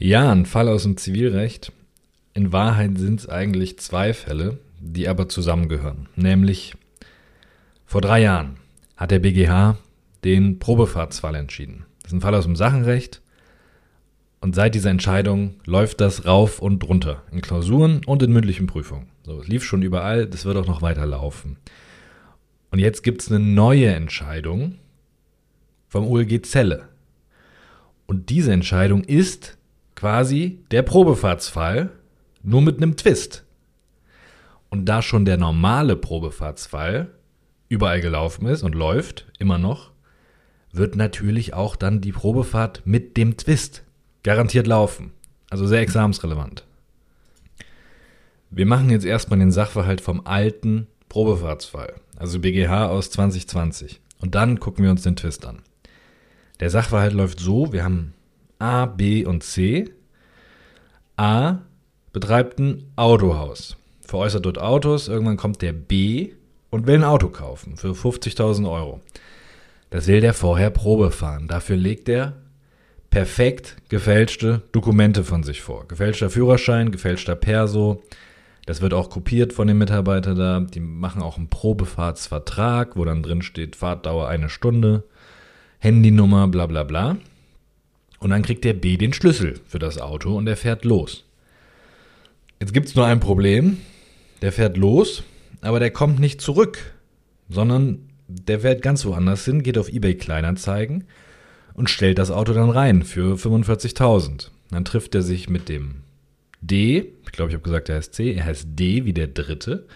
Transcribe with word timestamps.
Ja, 0.00 0.30
ein 0.30 0.46
Fall 0.46 0.68
aus 0.68 0.84
dem 0.84 0.96
Zivilrecht. 0.96 1.72
In 2.32 2.52
Wahrheit 2.52 2.98
sind 2.98 3.18
es 3.18 3.28
eigentlich 3.28 3.80
zwei 3.80 4.14
Fälle, 4.14 4.60
die 4.78 5.08
aber 5.08 5.28
zusammengehören. 5.28 6.08
Nämlich 6.14 6.76
vor 7.84 8.00
drei 8.00 8.22
Jahren 8.22 8.58
hat 8.96 9.10
der 9.10 9.18
BGH 9.18 9.76
den 10.22 10.60
Probefahrtsfall 10.60 11.34
entschieden. 11.34 11.84
Das 12.02 12.12
ist 12.12 12.18
ein 12.18 12.20
Fall 12.20 12.36
aus 12.36 12.44
dem 12.44 12.54
Sachenrecht. 12.54 13.22
Und 14.40 14.54
seit 14.54 14.76
dieser 14.76 14.90
Entscheidung 14.90 15.56
läuft 15.66 16.00
das 16.00 16.24
rauf 16.26 16.60
und 16.60 16.84
runter. 16.88 17.24
In 17.32 17.40
Klausuren 17.40 18.04
und 18.04 18.22
in 18.22 18.32
mündlichen 18.32 18.68
Prüfungen. 18.68 19.08
So, 19.24 19.40
es 19.40 19.48
lief 19.48 19.64
schon 19.64 19.82
überall, 19.82 20.28
das 20.28 20.44
wird 20.44 20.56
auch 20.58 20.68
noch 20.68 20.80
weiter 20.80 21.06
laufen. 21.06 21.56
Und 22.70 22.78
jetzt 22.78 23.02
gibt 23.02 23.20
es 23.20 23.32
eine 23.32 23.40
neue 23.40 23.88
Entscheidung 23.88 24.76
vom 25.88 26.06
OLG 26.06 26.42
Zelle. 26.42 26.88
Und 28.06 28.30
diese 28.30 28.52
Entscheidung 28.52 29.02
ist 29.02 29.57
quasi 29.98 30.60
der 30.70 30.82
Probefahrtsfall, 30.82 31.90
nur 32.44 32.62
mit 32.62 32.76
einem 32.76 32.96
Twist. 32.96 33.44
Und 34.70 34.84
da 34.84 35.02
schon 35.02 35.24
der 35.24 35.38
normale 35.38 35.96
Probefahrtsfall 35.96 37.08
überall 37.68 38.00
gelaufen 38.00 38.46
ist 38.46 38.62
und 38.62 38.76
läuft, 38.76 39.26
immer 39.40 39.58
noch, 39.58 39.90
wird 40.70 40.94
natürlich 40.94 41.52
auch 41.52 41.74
dann 41.74 42.00
die 42.00 42.12
Probefahrt 42.12 42.82
mit 42.84 43.16
dem 43.16 43.36
Twist 43.36 43.82
garantiert 44.22 44.68
laufen. 44.68 45.12
Also 45.50 45.66
sehr 45.66 45.80
examensrelevant. 45.80 46.64
Wir 48.50 48.66
machen 48.66 48.90
jetzt 48.90 49.04
erstmal 49.04 49.40
den 49.40 49.50
Sachverhalt 49.50 50.00
vom 50.00 50.24
alten 50.24 50.86
Probefahrtsfall, 51.08 51.94
also 52.16 52.38
BGH 52.38 52.86
aus 52.86 53.10
2020. 53.10 54.00
Und 54.20 54.36
dann 54.36 54.60
gucken 54.60 54.84
wir 54.84 54.92
uns 54.92 55.02
den 55.02 55.16
Twist 55.16 55.44
an. 55.44 55.62
Der 56.60 56.70
Sachverhalt 56.70 57.14
läuft 57.14 57.40
so, 57.40 57.72
wir 57.72 57.82
haben 57.82 58.14
A, 58.60 58.86
B 58.86 59.24
und 59.24 59.42
C. 59.42 59.90
A 61.18 61.58
betreibt 62.12 62.60
ein 62.60 62.84
Autohaus, 62.94 63.76
veräußert 64.00 64.46
dort 64.46 64.58
Autos, 64.58 65.08
irgendwann 65.08 65.36
kommt 65.36 65.62
der 65.62 65.72
B 65.72 66.30
und 66.70 66.86
will 66.86 66.94
ein 66.94 67.04
Auto 67.04 67.28
kaufen 67.28 67.76
für 67.76 67.90
50.000 67.90 68.70
Euro. 68.70 69.00
Das 69.90 70.06
will 70.06 70.20
der 70.20 70.32
vorher 70.32 70.70
Probe 70.70 71.10
fahren. 71.10 71.48
Dafür 71.48 71.76
legt 71.76 72.08
er 72.08 72.34
perfekt 73.10 73.76
gefälschte 73.88 74.62
Dokumente 74.70 75.24
von 75.24 75.42
sich 75.42 75.60
vor. 75.60 75.88
Gefälschter 75.88 76.30
Führerschein, 76.30 76.92
gefälschter 76.92 77.34
Perso. 77.34 78.02
Das 78.66 78.80
wird 78.80 78.94
auch 78.94 79.10
kopiert 79.10 79.52
von 79.52 79.66
den 79.66 79.78
Mitarbeitern 79.78 80.36
da. 80.36 80.60
Die 80.60 80.80
machen 80.80 81.22
auch 81.22 81.36
einen 81.36 81.48
Probefahrtsvertrag, 81.48 82.96
wo 82.96 83.04
dann 83.04 83.22
drin 83.22 83.42
steht 83.42 83.76
Fahrtdauer 83.76 84.28
eine 84.28 84.50
Stunde, 84.50 85.04
Handynummer, 85.78 86.46
bla 86.48 86.66
bla 86.66 86.84
bla. 86.84 87.16
Und 88.18 88.30
dann 88.30 88.42
kriegt 88.42 88.64
der 88.64 88.72
B 88.72 88.96
den 88.96 89.12
Schlüssel 89.12 89.60
für 89.66 89.78
das 89.78 89.98
Auto 89.98 90.36
und 90.36 90.46
er 90.46 90.56
fährt 90.56 90.84
los. 90.84 91.24
Jetzt 92.60 92.74
gibt 92.74 92.88
es 92.88 92.94
nur 92.94 93.06
ein 93.06 93.20
Problem. 93.20 93.78
Der 94.42 94.52
fährt 94.52 94.76
los, 94.76 95.24
aber 95.60 95.80
der 95.80 95.90
kommt 95.90 96.20
nicht 96.20 96.40
zurück, 96.40 96.94
sondern 97.48 98.08
der 98.28 98.60
fährt 98.60 98.82
ganz 98.82 99.04
woanders 99.04 99.44
hin, 99.44 99.62
geht 99.62 99.78
auf 99.78 99.88
eBay 99.88 100.14
Kleinanzeigen 100.14 101.04
und 101.74 101.90
stellt 101.90 102.18
das 102.18 102.30
Auto 102.30 102.52
dann 102.52 102.70
rein 102.70 103.02
für 103.02 103.36
45.000. 103.36 104.50
Dann 104.70 104.84
trifft 104.84 105.14
er 105.14 105.22
sich 105.22 105.48
mit 105.48 105.68
dem 105.68 106.02
D, 106.60 107.12
ich 107.24 107.32
glaube, 107.32 107.50
ich 107.50 107.54
habe 107.54 107.64
gesagt, 107.64 107.88
er 107.88 107.96
heißt 107.96 108.14
C, 108.14 108.34
er 108.34 108.44
heißt 108.44 108.68
D 108.70 109.04
wie 109.04 109.12
der 109.12 109.28
Dritte. 109.28 109.86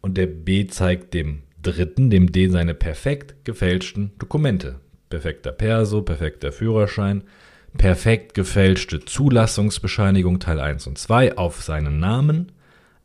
Und 0.00 0.18
der 0.18 0.26
B 0.26 0.66
zeigt 0.66 1.14
dem 1.14 1.42
Dritten, 1.62 2.10
dem 2.10 2.32
D, 2.32 2.48
seine 2.48 2.74
perfekt 2.74 3.44
gefälschten 3.44 4.12
Dokumente 4.18 4.80
perfekter 5.14 5.52
Perso, 5.52 6.02
perfekter 6.02 6.50
Führerschein, 6.50 7.22
perfekt 7.78 8.34
gefälschte 8.34 9.04
Zulassungsbescheinigung 9.04 10.40
Teil 10.40 10.58
1 10.58 10.88
und 10.88 10.98
2 10.98 11.38
auf 11.38 11.62
seinen 11.62 12.00
Namen. 12.00 12.50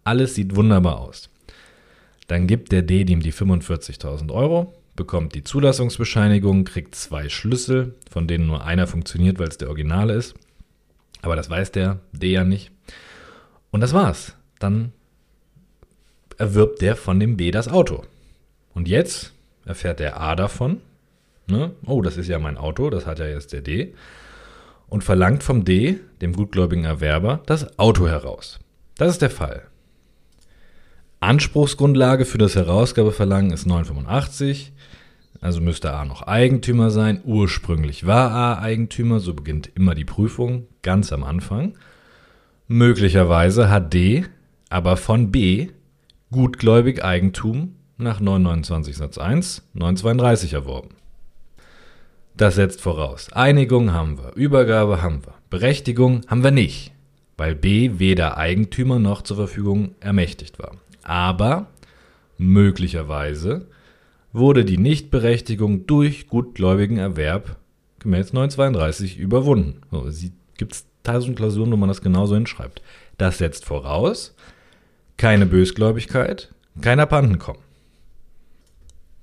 Alles 0.04 0.34
sieht 0.34 0.56
wunderbar 0.56 1.02
aus. 1.02 1.30
Dann 2.26 2.48
gibt 2.48 2.72
der 2.72 2.82
D 2.82 3.02
ihm 3.02 3.20
die 3.20 3.32
45.000 3.32 4.34
Euro, 4.34 4.74
bekommt 4.96 5.36
die 5.36 5.44
Zulassungsbescheinigung, 5.44 6.66
kriegt 6.66 6.96
zwei 6.96 7.30
Schlüssel, 7.30 7.94
von 8.10 8.28
denen 8.28 8.48
nur 8.48 8.66
einer 8.66 8.88
funktioniert, 8.88 9.38
weil 9.38 9.50
es 9.50 9.60
der 9.60 9.68
Originale 9.68 10.14
ist. 10.14 10.34
Aber 11.22 11.36
das 11.36 11.48
weiß 11.48 11.72
der 11.74 12.00
D 12.12 12.32
ja 12.32 12.44
nicht. 12.44 12.72
Und 13.70 13.82
das 13.82 13.94
war's. 13.94 14.36
Dann 14.58 14.94
erwirbt 16.40 16.82
der 16.82 16.96
von 16.96 17.20
dem 17.20 17.38
B 17.38 17.52
das 17.52 17.68
Auto. 17.68 18.04
Und 18.74 18.88
jetzt 18.88 19.32
erfährt 19.64 20.00
der 20.00 20.20
A 20.20 20.36
davon 20.36 20.82
Ne? 21.50 21.72
Oh, 21.86 22.02
das 22.02 22.18
ist 22.18 22.28
ja 22.28 22.40
mein 22.40 22.58
Auto, 22.58 22.90
das 22.90 23.06
hat 23.06 23.20
ja 23.20 23.26
jetzt 23.26 23.54
der 23.54 23.62
D. 23.62 23.94
Und 24.88 25.04
verlangt 25.04 25.44
vom 25.44 25.66
D, 25.66 26.00
dem 26.22 26.34
gutgläubigen 26.34 26.86
Erwerber, 26.86 27.42
das 27.46 27.78
Auto 27.78 28.08
heraus. 28.08 28.60
Das 28.98 29.10
ist 29.10 29.22
der 29.22 29.30
Fall. 29.30 29.64
Anspruchsgrundlage 31.20 32.26
für 32.26 32.38
das 32.38 32.56
Herausgabeverlangen 32.56 33.52
ist 33.52 33.66
985. 33.66 34.72
Also 35.42 35.62
müsste 35.62 35.94
A 35.94 36.06
noch 36.06 36.24
Eigentümer 36.24 36.92
sein. 36.92 37.22
Ursprünglich 37.24 38.06
war 38.06 38.32
A 38.32 38.60
Eigentümer, 38.60 39.20
so 39.20 39.34
beginnt 39.34 39.70
immer 39.76 39.96
die 39.96 40.06
Prüfung, 40.06 40.68
ganz 40.82 41.12
am 41.12 41.24
Anfang. 41.24 41.76
Möglicherweise 42.68 43.70
hat 43.70 43.94
D 43.94 44.26
aber 44.70 44.98
von 44.98 45.32
B 45.32 45.70
gutgläubig 46.32 47.04
Eigentum 47.04 47.76
nach 47.98 48.20
929 48.20 48.96
Satz 48.96 49.18
1 49.18 49.68
932 49.74 50.54
erworben. 50.54 50.90
Das 52.40 52.56
setzt 52.56 52.80
voraus. 52.80 53.34
Einigung 53.34 53.92
haben 53.92 54.18
wir, 54.18 54.34
Übergabe 54.34 55.02
haben 55.02 55.26
wir, 55.26 55.34
Berechtigung 55.50 56.22
haben 56.28 56.42
wir 56.42 56.52
nicht, 56.52 56.94
weil 57.36 57.54
B 57.54 58.00
weder 58.00 58.38
Eigentümer 58.38 58.98
noch 58.98 59.24
zur 59.24 59.36
Verfügung 59.36 59.94
ermächtigt 60.00 60.58
war. 60.58 60.78
Aber 61.04 61.68
möglicherweise 62.38 63.68
wurde 64.32 64.64
die 64.64 64.78
Nichtberechtigung 64.78 65.86
durch 65.86 66.28
gutgläubigen 66.28 66.96
Erwerb 66.98 67.58
gemäß 68.00 68.32
932 68.32 69.18
überwunden. 69.18 69.82
So, 69.92 70.08
es 70.08 70.24
gibt 70.58 70.82
tausend 71.04 71.36
Klausuren, 71.36 71.74
wo 71.74 71.76
man 71.76 71.90
das 71.90 72.02
genauso 72.02 72.36
hinschreibt. 72.36 72.82
Das 73.18 73.40
setzt 73.40 73.66
voraus 73.66 74.34
keine 75.18 75.46
Bösgläubigkeit, 75.46 76.54
kein 76.80 77.02
Abhandenkommen. 77.02 77.62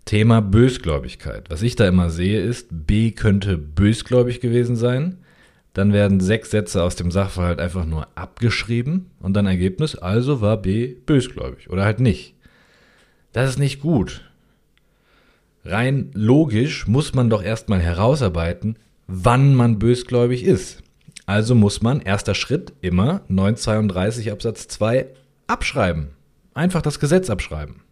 Thema 0.06 0.40
Bösgläubigkeit. 0.40 1.50
Was 1.50 1.62
ich 1.62 1.74
da 1.74 1.86
immer 1.86 2.10
sehe, 2.10 2.40
ist, 2.40 2.68
B 2.70 3.10
könnte 3.10 3.58
bösgläubig 3.58 4.40
gewesen 4.40 4.76
sein. 4.76 5.18
Dann 5.74 5.92
werden 5.92 6.20
sechs 6.20 6.52
Sätze 6.52 6.82
aus 6.82 6.94
dem 6.94 7.10
Sachverhalt 7.10 7.58
einfach 7.58 7.84
nur 7.84 8.06
abgeschrieben 8.14 9.10
und 9.20 9.34
dann 9.34 9.46
Ergebnis, 9.46 9.96
also 9.96 10.40
war 10.40 10.56
B 10.56 10.94
bösgläubig 10.94 11.68
oder 11.68 11.84
halt 11.84 12.00
nicht. 12.00 12.34
Das 13.32 13.50
ist 13.50 13.58
nicht 13.58 13.80
gut. 13.80 14.30
Rein 15.64 16.12
logisch 16.14 16.86
muss 16.86 17.12
man 17.12 17.28
doch 17.28 17.42
erstmal 17.42 17.80
herausarbeiten, 17.80 18.78
wann 19.08 19.54
man 19.56 19.80
bösgläubig 19.80 20.44
ist. 20.44 20.84
Also 21.26 21.56
muss 21.56 21.82
man, 21.82 22.00
erster 22.00 22.36
Schritt, 22.36 22.72
immer 22.80 23.22
932 23.26 24.30
Absatz 24.30 24.68
2 24.68 25.08
abschreiben. 25.48 26.10
Einfach 26.54 26.80
das 26.80 27.00
Gesetz 27.00 27.28
abschreiben. 27.28 27.82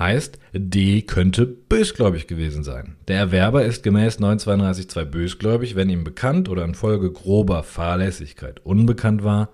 Heißt, 0.00 0.38
D 0.54 1.02
könnte 1.02 1.44
bösgläubig 1.44 2.26
gewesen 2.26 2.64
sein. 2.64 2.96
Der 3.06 3.18
Erwerber 3.18 3.66
ist 3.66 3.82
gemäß 3.82 4.18
932.2 4.18 5.04
bösgläubig, 5.04 5.76
wenn 5.76 5.90
ihm 5.90 6.04
bekannt 6.04 6.48
oder 6.48 6.64
infolge 6.64 7.12
grober 7.12 7.62
Fahrlässigkeit 7.62 8.64
unbekannt 8.64 9.24
war, 9.24 9.50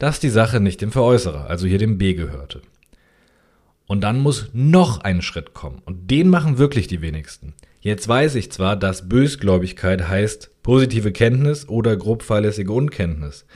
dass 0.00 0.18
die 0.18 0.30
Sache 0.30 0.58
nicht 0.58 0.80
dem 0.80 0.90
Veräußerer, 0.90 1.48
also 1.48 1.68
hier 1.68 1.78
dem 1.78 1.96
B 1.96 2.14
gehörte. 2.14 2.60
Und 3.86 4.00
dann 4.00 4.18
muss 4.18 4.50
noch 4.52 5.02
ein 5.02 5.22
Schritt 5.22 5.54
kommen. 5.54 5.80
Und 5.84 6.10
den 6.10 6.28
machen 6.28 6.58
wirklich 6.58 6.88
die 6.88 7.00
wenigsten. 7.00 7.54
Jetzt 7.80 8.08
weiß 8.08 8.34
ich 8.34 8.50
zwar, 8.50 8.74
dass 8.74 9.08
Bösgläubigkeit 9.08 10.08
heißt 10.08 10.50
positive 10.64 11.12
Kenntnis 11.12 11.68
oder 11.68 11.96
grob 11.96 12.24
fahrlässige 12.24 12.72
Unkenntnis. 12.72 13.46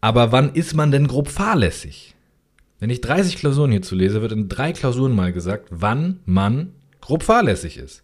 Aber 0.00 0.32
wann 0.32 0.52
ist 0.54 0.74
man 0.74 0.90
denn 0.90 1.06
grob 1.06 1.28
fahrlässig? 1.28 2.16
Wenn 2.82 2.90
ich 2.90 3.00
30 3.00 3.36
Klausuren 3.36 3.70
hierzu 3.70 3.94
lese, 3.94 4.22
wird 4.22 4.32
in 4.32 4.48
drei 4.48 4.72
Klausuren 4.72 5.14
mal 5.14 5.32
gesagt, 5.32 5.68
wann 5.70 6.18
man 6.24 6.72
grob 7.00 7.22
fahrlässig 7.22 7.78
ist. 7.78 8.02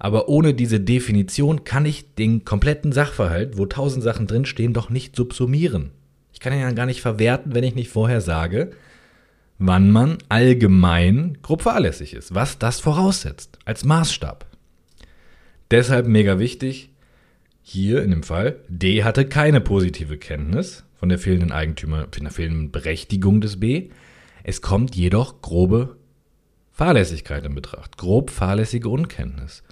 Aber 0.00 0.28
ohne 0.28 0.52
diese 0.52 0.80
Definition 0.80 1.62
kann 1.62 1.86
ich 1.86 2.12
den 2.16 2.44
kompletten 2.44 2.90
Sachverhalt, 2.90 3.56
wo 3.56 3.66
tausend 3.66 4.02
Sachen 4.02 4.26
drinstehen, 4.26 4.72
doch 4.72 4.90
nicht 4.90 5.14
subsumieren. 5.14 5.92
Ich 6.32 6.40
kann 6.40 6.52
ihn 6.52 6.58
ja 6.58 6.72
gar 6.72 6.86
nicht 6.86 7.02
verwerten, 7.02 7.54
wenn 7.54 7.62
ich 7.62 7.76
nicht 7.76 7.88
vorher 7.88 8.20
sage, 8.20 8.72
wann 9.60 9.92
man 9.92 10.18
allgemein 10.28 11.38
grob 11.42 11.62
fahrlässig 11.62 12.14
ist, 12.14 12.34
was 12.34 12.58
das 12.58 12.80
voraussetzt, 12.80 13.60
als 13.64 13.84
Maßstab. 13.84 14.44
Deshalb 15.70 16.08
mega 16.08 16.40
wichtig, 16.40 16.90
hier 17.66 18.02
in 18.02 18.10
dem 18.10 18.22
Fall, 18.22 18.56
D 18.68 19.04
hatte 19.04 19.24
keine 19.26 19.62
positive 19.62 20.18
Kenntnis, 20.18 20.84
von 20.96 21.08
der 21.08 21.18
fehlenden 21.18 21.50
Eigentümer, 21.50 22.06
von 22.12 22.24
der 22.24 22.30
fehlenden 22.30 22.70
Berechtigung 22.70 23.40
des 23.40 23.58
B. 23.58 23.88
Es 24.42 24.60
kommt 24.60 24.94
jedoch 24.94 25.40
grobe 25.40 25.96
Fahrlässigkeit 26.72 27.44
in 27.46 27.54
Betracht, 27.54 27.96
grob 27.96 28.30
fahrlässige 28.30 28.90
Unkenntnis. 28.90 29.62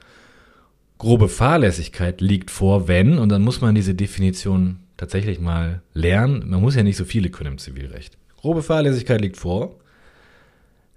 Grobe 0.96 1.28
Fahrlässigkeit 1.28 2.22
liegt 2.22 2.50
vor, 2.50 2.88
wenn, 2.88 3.18
und 3.18 3.28
dann 3.28 3.42
muss 3.42 3.60
man 3.60 3.74
diese 3.74 3.94
Definition 3.94 4.80
tatsächlich 4.96 5.38
mal 5.38 5.82
lernen. 5.92 6.48
Man 6.48 6.62
muss 6.62 6.76
ja 6.76 6.82
nicht 6.82 6.96
so 6.96 7.04
viele 7.04 7.28
können 7.28 7.52
im 7.52 7.58
Zivilrecht. 7.58 8.16
Grobe 8.40 8.62
Fahrlässigkeit 8.62 9.20
liegt 9.20 9.36
vor, 9.36 9.76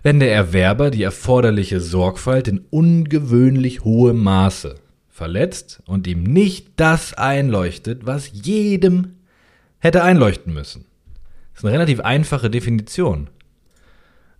wenn 0.02 0.22
der 0.22 0.34
Erwerber 0.34 0.92
die 0.92 1.04
erforderliche 1.04 1.82
Sorgfalt 1.82 2.48
in 2.48 2.66
ungewöhnlich 2.70 3.84
hohem 3.84 4.24
Maße 4.24 4.76
verletzt 5.16 5.82
und 5.86 6.08
ihm 6.08 6.24
nicht 6.24 6.74
das 6.76 7.14
einleuchtet, 7.14 8.06
was 8.06 8.30
jedem 8.34 9.16
hätte 9.80 10.04
einleuchten 10.04 10.54
müssen. 10.54 10.84
Das 11.54 11.62
ist 11.62 11.66
eine 11.66 11.74
relativ 11.74 12.02
einfache 12.02 12.50
Definition. 12.50 13.30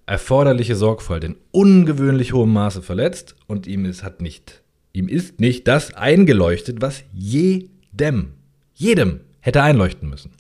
Erforderliche 0.06 0.76
Sorgfalt 0.76 1.24
in 1.24 1.38
ungewöhnlich 1.52 2.34
hohem 2.34 2.52
Maße 2.52 2.82
verletzt 2.82 3.38
und 3.48 3.68
ihm 3.68 3.86
ist, 3.86 4.04
hat 4.04 4.20
nicht, 4.20 4.64
ihm 4.92 5.08
ist 5.08 5.40
nicht 5.40 5.66
das 5.70 5.94
eingeleuchtet, 5.94 6.82
was 6.82 7.06
jedem, 7.14 8.34
jedem 8.74 9.22
hätte 9.40 9.64
einleuchten 9.64 10.10
müssen. 10.10 10.34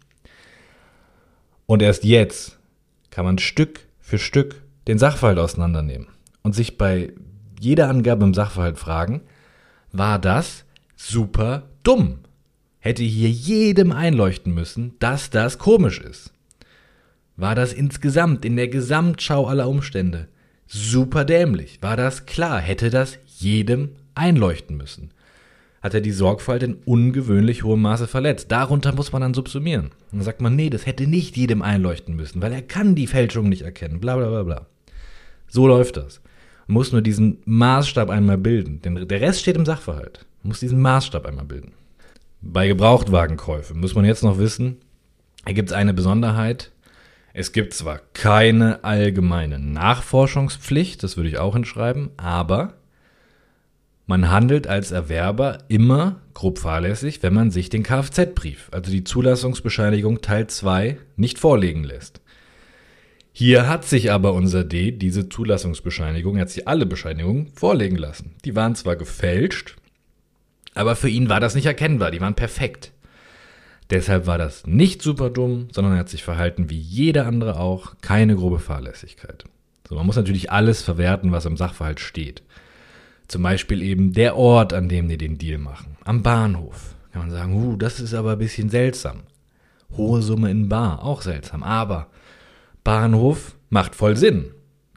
Und 1.65 1.81
erst 1.81 2.03
jetzt 2.03 2.59
kann 3.09 3.23
man 3.23 3.37
Stück 3.37 3.87
für 4.01 4.19
Stück 4.19 4.63
den 4.89 4.97
Sachverhalt 4.97 5.39
auseinandernehmen 5.39 6.07
und 6.43 6.53
sich 6.53 6.77
bei 6.77 7.13
jeder 7.57 7.87
Angabe 7.87 8.25
im 8.25 8.33
Sachverhalt 8.33 8.77
fragen, 8.77 9.21
war 9.97 10.19
das 10.19 10.65
super 10.95 11.69
dumm? 11.83 12.19
Hätte 12.79 13.03
hier 13.03 13.29
jedem 13.29 13.91
einleuchten 13.91 14.53
müssen, 14.53 14.93
dass 14.99 15.29
das 15.29 15.57
komisch 15.57 15.99
ist. 15.99 16.33
War 17.37 17.55
das 17.55 17.73
insgesamt 17.73 18.45
in 18.45 18.55
der 18.55 18.67
Gesamtschau 18.67 19.47
aller 19.47 19.67
Umstände 19.67 20.27
super 20.67 21.25
dämlich? 21.25 21.81
War 21.81 21.97
das 21.97 22.25
klar? 22.25 22.59
Hätte 22.59 22.89
das 22.89 23.17
jedem 23.25 23.95
einleuchten 24.13 24.77
müssen? 24.77 25.11
Hat 25.81 25.93
er 25.93 26.01
die 26.01 26.11
Sorgfalt 26.11 26.63
in 26.63 26.75
ungewöhnlich 26.85 27.63
hohem 27.63 27.81
Maße 27.81 28.07
verletzt? 28.07 28.51
Darunter 28.51 28.93
muss 28.93 29.11
man 29.11 29.21
dann 29.21 29.33
subsumieren. 29.33 29.91
dann 30.11 30.21
sagt 30.21 30.41
man, 30.41 30.55
nee, 30.55 30.69
das 30.69 30.85
hätte 30.85 31.05
nicht 31.05 31.37
jedem 31.37 31.61
einleuchten 31.61 32.15
müssen, 32.15 32.41
weil 32.41 32.53
er 32.53 32.61
kann 32.61 32.95
die 32.95 33.07
Fälschung 33.07 33.49
nicht 33.49 33.61
erkennen, 33.61 33.99
bla 33.99 34.15
bla 34.15 34.29
bla 34.29 34.43
bla. 34.43 34.65
So 35.47 35.67
läuft 35.67 35.97
das. 35.97 36.21
Muss 36.67 36.91
nur 36.91 37.01
diesen 37.01 37.39
Maßstab 37.45 38.09
einmal 38.09 38.37
bilden. 38.37 38.81
Denn 38.81 39.07
der 39.07 39.21
Rest 39.21 39.41
steht 39.41 39.55
im 39.55 39.65
Sachverhalt. 39.65 40.25
Muss 40.43 40.59
diesen 40.59 40.81
Maßstab 40.81 41.25
einmal 41.25 41.45
bilden. 41.45 41.73
Bei 42.41 42.67
Gebrauchtwagenkäufen 42.67 43.79
muss 43.79 43.95
man 43.95 44.05
jetzt 44.05 44.23
noch 44.23 44.37
wissen, 44.37 44.77
da 45.45 45.51
gibt 45.51 45.69
es 45.69 45.75
eine 45.75 45.93
Besonderheit. 45.93 46.71
Es 47.33 47.51
gibt 47.51 47.73
zwar 47.73 47.99
keine 48.13 48.83
allgemeine 48.83 49.59
Nachforschungspflicht, 49.59 51.01
das 51.03 51.17
würde 51.17 51.29
ich 51.29 51.37
auch 51.37 51.53
hinschreiben, 51.55 52.11
aber 52.17 52.75
man 54.05 54.29
handelt 54.29 54.67
als 54.67 54.91
Erwerber 54.91 55.57
immer 55.67 56.21
grob 56.35 56.59
fahrlässig, 56.59 57.23
wenn 57.23 57.33
man 57.33 57.49
sich 57.49 57.69
den 57.69 57.81
Kfz-Brief, 57.81 58.69
also 58.71 58.91
die 58.91 59.03
Zulassungsbescheinigung 59.03 60.21
Teil 60.21 60.45
2, 60.47 60.97
nicht 61.15 61.39
vorlegen 61.39 61.83
lässt. 61.83 62.21
Hier 63.37 63.67
hat 63.67 63.83
sich 63.83 64.13
aber 64.13 64.31
unser 64.31 64.63
D 64.63 64.93
diese 64.93 65.27
Zulassungsbescheinigung, 65.27 66.37
er 66.37 66.43
hat 66.43 66.49
sie 66.51 66.67
alle 66.67 66.85
Bescheinigungen 66.85 67.47
vorlegen 67.53 67.97
lassen. 67.97 68.33
Die 68.45 68.55
waren 68.55 68.75
zwar 68.75 68.95
gefälscht, 68.95 69.75
aber 70.73 70.95
für 70.95 71.09
ihn 71.09 71.27
war 71.27 71.41
das 71.41 71.53
nicht 71.53 71.65
erkennbar, 71.65 72.11
die 72.11 72.21
waren 72.21 72.35
perfekt. 72.35 72.93
Deshalb 73.89 74.25
war 74.25 74.37
das 74.37 74.65
nicht 74.65 75.01
super 75.01 75.29
dumm, 75.29 75.67
sondern 75.73 75.95
er 75.95 75.99
hat 75.99 76.07
sich 76.07 76.23
verhalten 76.23 76.69
wie 76.69 76.79
jeder 76.79 77.25
andere 77.25 77.59
auch, 77.59 77.95
keine 77.99 78.37
grobe 78.37 78.59
Fahrlässigkeit. 78.59 79.43
So, 79.85 79.95
man 79.95 80.05
muss 80.05 80.15
natürlich 80.15 80.49
alles 80.49 80.81
verwerten, 80.81 81.33
was 81.33 81.43
im 81.43 81.57
Sachverhalt 81.57 81.99
steht. 81.99 82.41
Zum 83.27 83.43
Beispiel 83.43 83.81
eben 83.81 84.13
der 84.13 84.37
Ort, 84.37 84.71
an 84.71 84.87
dem 84.87 85.09
die 85.09 85.17
den 85.17 85.37
Deal 85.37 85.57
machen. 85.57 85.97
Am 86.05 86.23
Bahnhof. 86.23 86.95
Kann 87.11 87.23
man 87.23 87.31
sagen, 87.31 87.53
uh, 87.53 87.75
das 87.75 87.99
ist 87.99 88.13
aber 88.13 88.31
ein 88.31 88.39
bisschen 88.39 88.69
seltsam. 88.69 89.23
Hohe 89.97 90.21
Summe 90.21 90.49
in 90.51 90.69
Bar, 90.69 91.03
auch 91.03 91.21
seltsam. 91.21 91.63
Aber 91.63 92.07
Bahnhof 92.85 93.57
macht 93.69 93.95
voll 93.95 94.15
Sinn. 94.15 94.51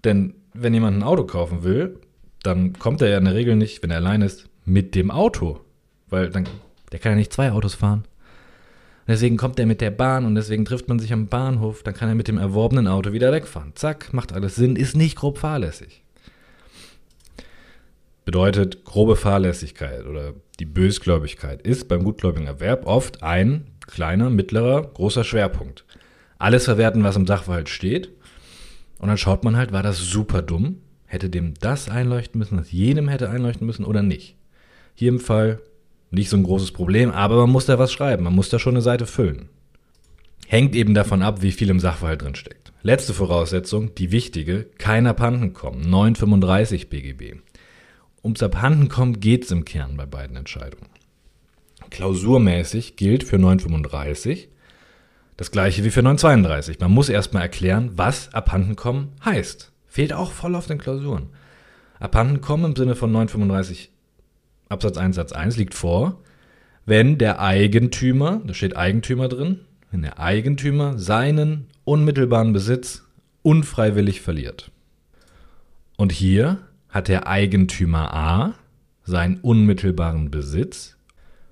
Denn 0.04 0.34
wenn 0.54 0.74
jemand 0.74 0.98
ein 0.98 1.02
Auto 1.02 1.24
kaufen 1.24 1.64
will, 1.64 1.98
dann 2.44 2.74
kommt 2.74 3.02
er 3.02 3.08
ja 3.08 3.18
in 3.18 3.24
der 3.24 3.34
Regel 3.34 3.56
nicht, 3.56 3.82
wenn 3.82 3.90
er 3.90 3.96
allein 3.96 4.22
ist, 4.22 4.48
mit 4.64 4.94
dem 4.94 5.10
Auto. 5.10 5.60
Weil 6.08 6.30
dann, 6.30 6.46
der 6.92 7.00
kann 7.00 7.12
ja 7.12 7.16
nicht 7.16 7.32
zwei 7.32 7.50
Autos 7.50 7.74
fahren. 7.74 8.04
deswegen 9.08 9.38
kommt 9.38 9.58
er 9.58 9.64
mit 9.66 9.80
der 9.80 9.90
Bahn 9.90 10.26
und 10.26 10.34
deswegen 10.34 10.66
trifft 10.66 10.88
man 10.88 10.98
sich 10.98 11.12
am 11.14 11.28
Bahnhof, 11.28 11.82
dann 11.82 11.94
kann 11.94 12.10
er 12.10 12.14
mit 12.14 12.28
dem 12.28 12.36
erworbenen 12.36 12.86
Auto 12.86 13.12
wieder 13.12 13.32
wegfahren. 13.32 13.72
Zack, 13.74 14.12
macht 14.12 14.34
alles 14.34 14.54
Sinn, 14.54 14.76
ist 14.76 14.94
nicht 14.94 15.16
grob 15.16 15.38
fahrlässig. 15.38 16.02
Bedeutet, 18.26 18.84
grobe 18.84 19.16
Fahrlässigkeit 19.16 20.04
oder 20.04 20.34
die 20.60 20.66
Bösgläubigkeit 20.66 21.62
ist 21.62 21.88
beim 21.88 22.04
gutgläubigen 22.04 22.46
Erwerb 22.46 22.84
oft 22.86 23.22
ein 23.22 23.68
kleiner, 23.86 24.28
mittlerer, 24.28 24.82
großer 24.82 25.24
Schwerpunkt 25.24 25.86
alles 26.38 26.64
verwerten, 26.64 27.04
was 27.04 27.16
im 27.16 27.26
Sachverhalt 27.26 27.68
steht. 27.68 28.10
Und 28.98 29.08
dann 29.08 29.18
schaut 29.18 29.44
man 29.44 29.56
halt, 29.56 29.72
war 29.72 29.82
das 29.82 29.98
super 29.98 30.42
dumm? 30.42 30.78
Hätte 31.06 31.30
dem 31.30 31.54
das 31.54 31.88
einleuchten 31.88 32.38
müssen, 32.38 32.58
das 32.58 32.70
jenem 32.70 33.08
hätte 33.08 33.30
einleuchten 33.30 33.66
müssen 33.66 33.84
oder 33.84 34.02
nicht? 34.02 34.36
Hier 34.94 35.08
im 35.08 35.20
Fall 35.20 35.60
nicht 36.10 36.28
so 36.28 36.36
ein 36.36 36.42
großes 36.42 36.72
Problem, 36.72 37.10
aber 37.10 37.36
man 37.36 37.50
muss 37.50 37.66
da 37.66 37.78
was 37.78 37.92
schreiben, 37.92 38.24
man 38.24 38.34
muss 38.34 38.48
da 38.48 38.58
schon 38.58 38.74
eine 38.74 38.82
Seite 38.82 39.06
füllen. 39.06 39.48
Hängt 40.46 40.74
eben 40.74 40.94
davon 40.94 41.22
ab, 41.22 41.42
wie 41.42 41.52
viel 41.52 41.70
im 41.70 41.80
Sachverhalt 41.80 42.22
drin 42.22 42.34
steckt. 42.34 42.72
Letzte 42.82 43.12
Voraussetzung, 43.12 43.94
die 43.94 44.12
wichtige, 44.12 44.66
kein 44.78 45.06
Abhandenkommen, 45.06 45.88
935 45.88 46.88
BGB. 46.88 47.36
Ums 48.22 48.42
Abhandenkommen 48.42 49.20
geht 49.20 49.44
es 49.44 49.50
im 49.50 49.64
Kern 49.64 49.96
bei 49.96 50.06
beiden 50.06 50.36
Entscheidungen. 50.36 50.88
Klausurmäßig 51.90 52.96
gilt 52.96 53.24
für 53.24 53.38
935, 53.38 54.48
das 55.38 55.52
gleiche 55.52 55.84
wie 55.84 55.90
für 55.90 56.02
932. 56.02 56.80
Man 56.80 56.90
muss 56.90 57.08
erstmal 57.08 57.42
erklären, 57.42 57.92
was 57.94 58.34
abhandenkommen 58.34 59.12
heißt. 59.24 59.72
Fehlt 59.86 60.12
auch 60.12 60.32
voll 60.32 60.54
auf 60.54 60.66
den 60.66 60.78
Klausuren. 60.78 61.28
Abhandenkommen 62.00 62.72
im 62.72 62.76
Sinne 62.76 62.96
von 62.96 63.10
935 63.10 63.90
Absatz 64.68 64.98
1 64.98 65.16
Satz 65.16 65.32
1 65.32 65.56
liegt 65.56 65.74
vor, 65.74 66.20
wenn 66.84 67.18
der 67.18 67.40
Eigentümer, 67.40 68.42
da 68.44 68.52
steht 68.52 68.76
Eigentümer 68.76 69.28
drin, 69.28 69.60
wenn 69.90 70.02
der 70.02 70.18
Eigentümer 70.18 70.98
seinen 70.98 71.68
unmittelbaren 71.84 72.52
Besitz 72.52 73.04
unfreiwillig 73.42 74.20
verliert. 74.20 74.72
Und 75.96 76.12
hier 76.12 76.58
hat 76.88 77.08
der 77.08 77.28
Eigentümer 77.28 78.12
A 78.12 78.54
seinen 79.04 79.38
unmittelbaren 79.38 80.30
Besitz 80.30 80.97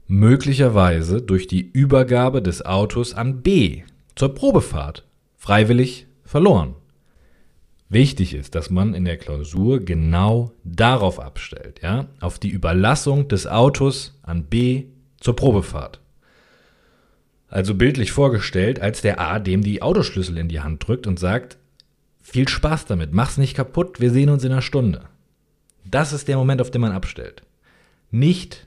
möglicherweise 0.08 1.20
durch 1.20 1.46
die 1.46 1.68
Übergabe 1.70 2.42
des 2.42 2.64
Autos 2.64 3.14
an 3.14 3.42
B 3.42 3.82
zur 4.14 4.34
Probefahrt 4.34 5.06
freiwillig 5.36 6.06
verloren. 6.24 6.74
Wichtig 7.88 8.34
ist, 8.34 8.54
dass 8.54 8.70
man 8.70 8.94
in 8.94 9.04
der 9.04 9.16
Klausur 9.16 9.80
genau 9.80 10.52
darauf 10.64 11.20
abstellt, 11.20 11.80
ja, 11.82 12.08
auf 12.20 12.38
die 12.38 12.50
Überlassung 12.50 13.28
des 13.28 13.46
Autos 13.46 14.18
an 14.22 14.44
B 14.44 14.86
zur 15.20 15.36
Probefahrt. 15.36 16.00
Also 17.48 17.76
bildlich 17.76 18.10
vorgestellt, 18.10 18.80
als 18.80 19.02
der 19.02 19.20
A 19.20 19.38
dem 19.38 19.62
die 19.62 19.82
Autoschlüssel 19.82 20.36
in 20.36 20.48
die 20.48 20.60
Hand 20.60 20.86
drückt 20.86 21.06
und 21.06 21.20
sagt, 21.20 21.58
viel 22.20 22.48
Spaß 22.48 22.86
damit, 22.86 23.12
mach's 23.12 23.38
nicht 23.38 23.54
kaputt, 23.54 24.00
wir 24.00 24.10
sehen 24.10 24.30
uns 24.30 24.42
in 24.42 24.50
einer 24.50 24.62
Stunde. 24.62 25.02
Das 25.84 26.12
ist 26.12 26.26
der 26.26 26.36
Moment, 26.36 26.60
auf 26.60 26.72
den 26.72 26.80
man 26.80 26.90
abstellt. 26.90 27.42
Nicht 28.10 28.65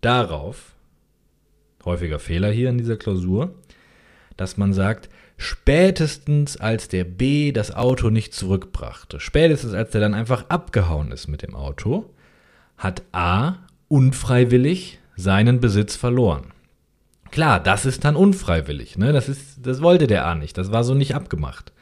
darauf, 0.00 0.74
häufiger 1.84 2.18
Fehler 2.18 2.50
hier 2.50 2.68
in 2.68 2.78
dieser 2.78 2.96
Klausur, 2.96 3.54
dass 4.36 4.56
man 4.56 4.72
sagt, 4.72 5.08
spätestens 5.36 6.56
als 6.56 6.88
der 6.88 7.04
B 7.04 7.52
das 7.52 7.74
Auto 7.74 8.10
nicht 8.10 8.34
zurückbrachte, 8.34 9.20
spätestens 9.20 9.72
als 9.72 9.90
der 9.90 10.00
dann 10.00 10.14
einfach 10.14 10.48
abgehauen 10.48 11.12
ist 11.12 11.28
mit 11.28 11.42
dem 11.42 11.54
Auto, 11.54 12.10
hat 12.76 13.02
A 13.12 13.56
unfreiwillig 13.88 14.98
seinen 15.16 15.60
Besitz 15.60 15.96
verloren. 15.96 16.52
Klar, 17.30 17.60
das 17.60 17.84
ist 17.84 18.04
dann 18.04 18.16
unfreiwillig, 18.16 18.96
ne? 18.96 19.12
Das 19.12 19.28
ist, 19.28 19.66
das 19.66 19.82
wollte 19.82 20.06
der 20.06 20.26
A 20.26 20.34
nicht, 20.34 20.56
das 20.56 20.72
war 20.72 20.84
so 20.84 20.94
nicht 20.94 21.14
abgemacht. 21.14 21.72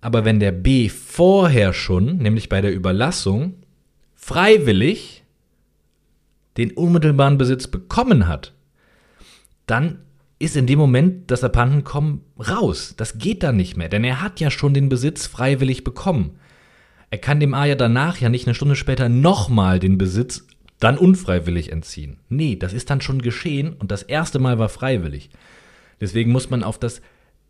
Aber 0.00 0.24
wenn 0.24 0.40
der 0.40 0.52
B 0.52 0.88
vorher 0.88 1.72
schon, 1.72 2.18
nämlich 2.18 2.48
bei 2.48 2.60
der 2.60 2.72
Überlassung, 2.72 3.54
freiwillig 4.14 5.19
den 6.60 6.72
unmittelbaren 6.72 7.38
Besitz 7.38 7.66
bekommen 7.66 8.28
hat, 8.28 8.52
dann 9.66 10.00
ist 10.38 10.56
in 10.56 10.66
dem 10.66 10.78
Moment 10.78 11.30
das 11.30 11.44
Abhandenkommen 11.44 12.22
raus. 12.38 12.94
Das 12.96 13.18
geht 13.18 13.42
dann 13.42 13.56
nicht 13.56 13.76
mehr, 13.76 13.88
denn 13.88 14.04
er 14.04 14.22
hat 14.22 14.40
ja 14.40 14.50
schon 14.50 14.74
den 14.74 14.88
Besitz 14.88 15.26
freiwillig 15.26 15.84
bekommen. 15.84 16.38
Er 17.10 17.18
kann 17.18 17.40
dem 17.40 17.54
A 17.54 17.64
ja 17.66 17.74
danach 17.74 18.18
ja 18.18 18.28
nicht 18.28 18.46
eine 18.46 18.54
Stunde 18.54 18.76
später 18.76 19.08
nochmal 19.08 19.78
den 19.78 19.98
Besitz 19.98 20.46
dann 20.78 20.96
unfreiwillig 20.96 21.72
entziehen. 21.72 22.18
Nee, 22.28 22.56
das 22.56 22.72
ist 22.72 22.88
dann 22.88 23.00
schon 23.00 23.20
geschehen 23.20 23.74
und 23.74 23.90
das 23.90 24.02
erste 24.02 24.38
Mal 24.38 24.58
war 24.58 24.68
freiwillig. 24.68 25.30
Deswegen 26.00 26.32
muss 26.32 26.48
man 26.48 26.62
auf 26.62 26.78
das 26.78 27.02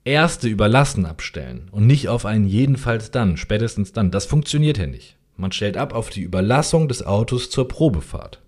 erste 0.05 0.49
Überlassen 0.49 1.07
abstellen 1.07 1.69
und 1.71 1.87
nicht 1.87 2.09
auf 2.09 2.27
einen 2.27 2.47
jedenfalls 2.47 3.11
dann, 3.11 3.37
spätestens 3.37 3.93
dann. 3.93 4.11
Das 4.11 4.27
funktioniert 4.27 4.79
ja 4.79 4.87
nicht. 4.87 5.17
Man 5.37 5.53
stellt 5.53 5.77
ab 5.77 5.95
auf 5.95 6.11
die 6.11 6.23
Überlassung 6.23 6.89
des 6.89 7.05
Autos 7.07 7.51
zur 7.51 7.69
Probefahrt. 7.69 8.41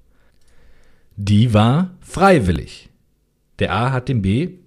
Die 1.16 1.54
war 1.54 1.90
freiwillig. 2.00 2.90
Der 3.58 3.72
A 3.72 3.92
hat 3.92 4.08
dem 4.08 4.22
B 4.22 4.58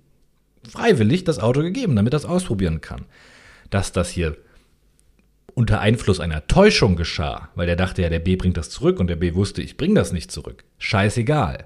freiwillig 0.70 1.24
das 1.24 1.40
Auto 1.40 1.62
gegeben, 1.62 1.96
damit 1.96 2.14
er 2.14 2.18
es 2.18 2.26
ausprobieren 2.26 2.82
kann. 2.82 3.06
Dass 3.70 3.92
das 3.92 4.10
hier 4.10 4.38
unter 5.54 5.80
Einfluss 5.80 6.20
einer 6.20 6.48
Täuschung 6.48 6.96
geschah, 6.96 7.50
weil 7.56 7.66
der 7.66 7.76
dachte 7.76 8.02
ja, 8.02 8.10
der 8.10 8.20
B 8.20 8.36
bringt 8.36 8.58
das 8.58 8.70
zurück 8.70 9.00
und 9.00 9.08
der 9.08 9.16
B 9.16 9.34
wusste, 9.34 9.62
ich 9.62 9.78
bringe 9.78 9.96
das 9.96 10.12
nicht 10.12 10.32
zurück. 10.32 10.64
Scheißegal. 10.78 11.66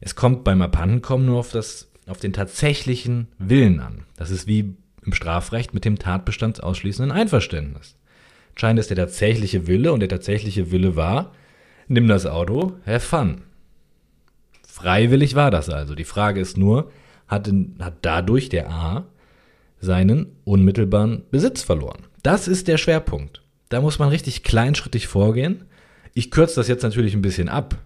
Es 0.00 0.14
kommt 0.14 0.44
beim 0.44 0.60
Abhandenkommen 0.60 1.26
nur 1.26 1.38
auf, 1.38 1.50
das, 1.50 1.90
auf 2.06 2.18
den 2.18 2.34
tatsächlichen 2.34 3.28
Willen 3.38 3.80
an. 3.80 4.04
Das 4.16 4.30
ist 4.30 4.46
wie 4.46 4.76
im 5.02 5.14
Strafrecht 5.14 5.72
mit 5.72 5.84
dem 5.84 5.98
tatbestandsausschließenden 5.98 7.10
Einverständnis. 7.10 7.96
Entscheidend 8.50 8.80
ist 8.80 8.90
der 8.90 8.96
tatsächliche 8.96 9.66
Wille 9.66 9.92
und 9.92 10.00
der 10.00 10.08
tatsächliche 10.08 10.70
Wille 10.70 10.96
war, 10.96 11.32
nimm 11.88 12.08
das 12.08 12.26
Auto, 12.26 12.76
have 12.84 13.00
fun. 13.00 13.42
Freiwillig 14.76 15.34
war 15.34 15.50
das 15.50 15.70
also. 15.70 15.94
Die 15.94 16.04
Frage 16.04 16.38
ist 16.38 16.58
nur, 16.58 16.90
hat, 17.28 17.50
hat 17.78 17.94
dadurch 18.02 18.50
der 18.50 18.68
A 18.70 19.06
seinen 19.80 20.36
unmittelbaren 20.44 21.22
Besitz 21.30 21.62
verloren? 21.62 22.02
Das 22.22 22.46
ist 22.46 22.68
der 22.68 22.76
Schwerpunkt. 22.76 23.40
Da 23.70 23.80
muss 23.80 23.98
man 23.98 24.10
richtig 24.10 24.42
kleinschrittig 24.42 25.06
vorgehen. 25.06 25.64
Ich 26.12 26.30
kürze 26.30 26.56
das 26.56 26.68
jetzt 26.68 26.82
natürlich 26.82 27.14
ein 27.14 27.22
bisschen 27.22 27.48
ab. 27.48 27.78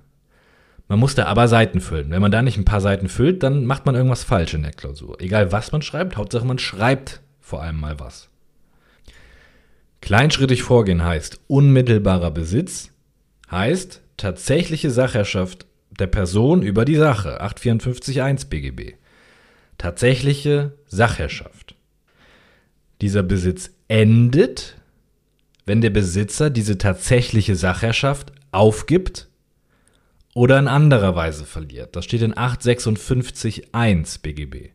Man 0.88 0.98
muss 0.98 1.14
da 1.14 1.26
aber 1.26 1.46
Seiten 1.46 1.80
füllen. 1.80 2.10
Wenn 2.10 2.22
man 2.22 2.32
da 2.32 2.42
nicht 2.42 2.58
ein 2.58 2.64
paar 2.64 2.80
Seiten 2.80 3.08
füllt, 3.08 3.44
dann 3.44 3.66
macht 3.66 3.86
man 3.86 3.94
irgendwas 3.94 4.24
falsch 4.24 4.54
in 4.54 4.64
der 4.64 4.72
Klausur. 4.72 5.20
Egal 5.20 5.52
was 5.52 5.70
man 5.70 5.82
schreibt, 5.82 6.16
Hauptsache 6.16 6.44
man 6.44 6.58
schreibt 6.58 7.20
vor 7.38 7.62
allem 7.62 7.78
mal 7.78 8.00
was. 8.00 8.30
Kleinschrittig 10.00 10.64
vorgehen 10.64 11.04
heißt 11.04 11.38
unmittelbarer 11.46 12.32
Besitz, 12.32 12.90
heißt 13.48 14.02
tatsächliche 14.16 14.90
Sachherrschaft 14.90 15.66
der 16.00 16.06
Person 16.06 16.62
über 16.62 16.84
die 16.84 16.96
Sache, 16.96 17.42
854.1 17.42 18.48
BGB. 18.48 18.94
Tatsächliche 19.78 20.78
Sachherrschaft. 20.86 21.74
Dieser 23.00 23.22
Besitz 23.22 23.70
endet, 23.88 24.76
wenn 25.66 25.80
der 25.80 25.90
Besitzer 25.90 26.50
diese 26.50 26.78
tatsächliche 26.78 27.56
Sachherrschaft 27.56 28.32
aufgibt 28.52 29.28
oder 30.34 30.58
in 30.58 30.68
anderer 30.68 31.16
Weise 31.16 31.44
verliert. 31.44 31.96
Das 31.96 32.04
steht 32.04 32.22
in 32.22 32.34
856.1 32.34 34.22
BGB. 34.22 34.70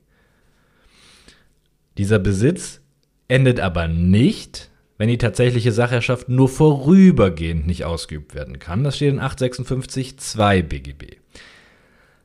Dieser 1.98 2.20
Besitz 2.20 2.82
endet 3.27 3.60
aber 3.60 3.88
nicht, 3.88 4.70
wenn 4.98 5.10
die 5.10 5.18
tatsächliche 5.18 5.72
Sachherrschaft 5.72 6.30
nur 6.30 6.48
vorübergehend 6.48 7.68
nicht 7.68 7.86
ausgeübt 7.86 8.34
werden 8.34 8.60
kann. 8.60 8.84
Das 8.84 8.96
steht 8.96 9.14
in 9.14 9.20
856.2 9.20 10.64
BGB. 10.64 11.18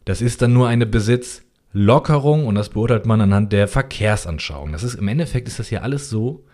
Das 0.05 0.21
ist 0.23 0.43
dann 0.43 0.53
nur 0.53 0.69
eine 0.69 0.87
Besitzlockerung 0.87 2.47
und 2.47 2.55
das 2.55 2.71
beurteilt 2.71 3.07
man 3.07 3.21
anhand 3.21 3.53
der 3.53 3.69
Verkehrsanschauung. 3.69 4.73
Das 4.73 4.83
ist 4.83 4.95
im 4.95 5.09
Endeffekt 5.09 5.49
ist 5.49 5.59
das 5.59 5.69
hier 5.69 5.83
alles 5.83 6.09
so 6.09 6.45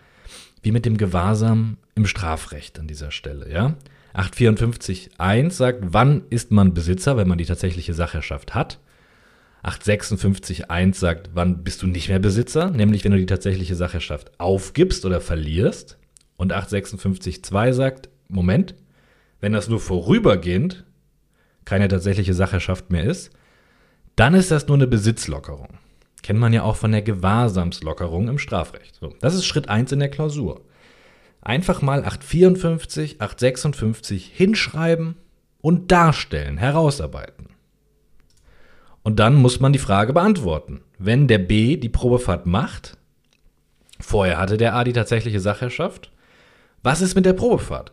wie 0.63 0.71
mit 0.71 0.85
dem 0.85 0.97
Gewahrsam 0.97 1.77
im 1.95 2.05
Strafrecht 2.05 2.79
an 2.79 2.87
dieser 2.87 3.11
Stelle, 3.11 3.51
ja? 3.51 3.75
854.1 4.15 5.51
sagt, 5.51 5.83
wann 5.91 6.23
ist 6.31 6.51
man 6.51 6.73
Besitzer, 6.73 7.17
wenn 7.17 7.27
man 7.27 7.37
die 7.37 7.45
tatsächliche 7.45 7.93
Sachherrschaft 7.93 8.55
hat. 8.55 8.79
856.1 9.63 10.95
sagt, 10.95 11.29
wann 11.33 11.63
bist 11.63 11.83
du 11.83 11.87
nicht 11.87 12.09
mehr 12.09 12.19
Besitzer, 12.19 12.71
nämlich 12.71 13.03
wenn 13.03 13.11
du 13.11 13.17
die 13.17 13.27
tatsächliche 13.27 13.75
Sachherrschaft 13.75 14.31
aufgibst 14.39 15.05
oder 15.05 15.21
verlierst. 15.21 15.97
Und 16.37 16.53
856.2 16.53 17.73
sagt, 17.73 18.09
Moment, 18.29 18.75
wenn 19.39 19.53
das 19.53 19.67
nur 19.67 19.79
vorübergehend 19.79 20.85
keine 21.65 21.87
tatsächliche 21.87 22.33
Sachherrschaft 22.33 22.91
mehr 22.91 23.03
ist, 23.03 23.31
dann 24.15 24.33
ist 24.33 24.51
das 24.51 24.67
nur 24.67 24.77
eine 24.77 24.87
Besitzlockerung. 24.87 25.77
Kennt 26.23 26.39
man 26.39 26.53
ja 26.53 26.63
auch 26.63 26.75
von 26.75 26.91
der 26.91 27.01
Gewahrsamslockerung 27.01 28.27
im 28.27 28.39
Strafrecht. 28.39 28.95
So, 28.95 29.13
das 29.19 29.35
ist 29.35 29.45
Schritt 29.45 29.69
1 29.69 29.91
in 29.91 29.99
der 29.99 30.09
Klausur. 30.09 30.61
Einfach 31.41 31.81
mal 31.81 32.03
854, 32.03 33.21
856 33.21 34.31
hinschreiben 34.33 35.15
und 35.61 35.91
darstellen, 35.91 36.57
herausarbeiten. 36.57 37.47
Und 39.03 39.19
dann 39.19 39.35
muss 39.35 39.59
man 39.59 39.71
die 39.71 39.79
Frage 39.79 40.13
beantworten. 40.13 40.81
Wenn 40.97 41.27
der 41.27 41.37
B 41.37 41.77
die 41.77 41.89
Probefahrt 41.89 42.45
macht, 42.45 42.97
vorher 43.99 44.37
hatte 44.37 44.57
der 44.57 44.75
A 44.75 44.83
die 44.83 44.93
tatsächliche 44.93 45.39
Sachherrschaft, 45.39 46.11
was 46.83 47.01
ist 47.01 47.15
mit 47.15 47.25
der 47.25 47.33
Probefahrt? 47.33 47.91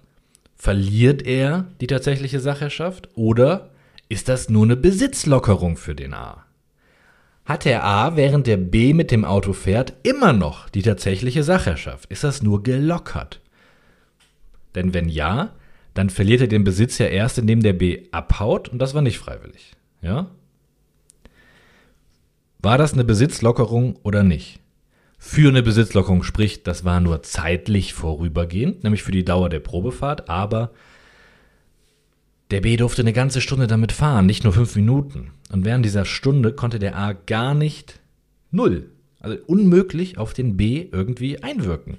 Verliert 0.57 1.27
er 1.27 1.67
die 1.81 1.87
tatsächliche 1.87 2.41
Sachherrschaft 2.41 3.09
oder 3.15 3.71
ist 4.09 4.29
das 4.29 4.49
nur 4.49 4.65
eine 4.65 4.77
Besitzlockerung 4.77 5.77
für 5.77 5.95
den 5.95 6.15
A? 6.15 6.45
Hat 7.45 7.67
der 7.67 7.85
A, 7.85 8.17
während 8.17 8.47
der 8.47 8.57
B 8.57 8.95
mit 8.95 9.11
dem 9.11 9.25
Auto 9.25 9.53
fährt, 9.53 9.93
immer 10.03 10.33
noch 10.33 10.69
die 10.71 10.83
tatsächliche 10.83 11.43
Sachherrschaft? 11.43 12.11
Ist 12.11 12.25
das 12.25 12.43
nur 12.43 12.63
gelockert? 12.63 13.41
Denn 14.75 14.95
wenn 14.95 15.09
ja, 15.09 15.53
dann 15.93 16.11
verliert 16.11 16.41
er 16.41 16.49
den 16.49 16.65
Besitz 16.65 16.99
ja 16.99 17.07
erst, 17.07 17.39
indem 17.39 17.63
der 17.63 17.75
B 17.75 18.09
abhaut 18.13 18.69
und 18.69 18.79
das 18.79 18.95
war 18.95 19.03
nicht 19.03 19.19
freiwillig. 19.19 19.73
Ja? 20.01 20.31
War 22.59 22.79
das 22.79 22.95
eine 22.95 23.05
Besitzlockerung 23.05 23.97
oder 24.03 24.23
nicht? 24.23 24.61
Für 25.27 25.49
eine 25.49 25.63
Besitzlockerung 25.63 26.23
spricht, 26.23 26.67
das 26.67 26.85
war 26.85 27.01
nur 27.01 27.23
zeitlich 27.23 27.95
vorübergehend, 27.95 28.85
nämlich 28.85 29.03
für 29.03 29.11
die 29.11 29.25
Dauer 29.25 29.49
der 29.49 29.59
Probefahrt, 29.59 30.29
aber 30.29 30.71
der 32.51 32.61
B 32.61 32.77
durfte 32.77 33.01
eine 33.01 33.15
ganze 33.15 33.41
Stunde 33.41 33.67
damit 33.67 33.91
fahren, 33.91 34.27
nicht 34.27 34.45
nur 34.45 34.53
fünf 34.53 34.77
Minuten. 34.77 35.31
Und 35.51 35.65
während 35.65 35.83
dieser 35.83 36.05
Stunde 36.05 36.53
konnte 36.53 36.79
der 36.79 36.97
A 36.99 37.15
gar 37.15 37.55
nicht 37.55 38.01
null, 38.51 38.91
also 39.19 39.39
unmöglich 39.47 40.19
auf 40.19 40.35
den 40.35 40.59
B 40.59 40.89
irgendwie 40.93 41.43
einwirken. 41.43 41.97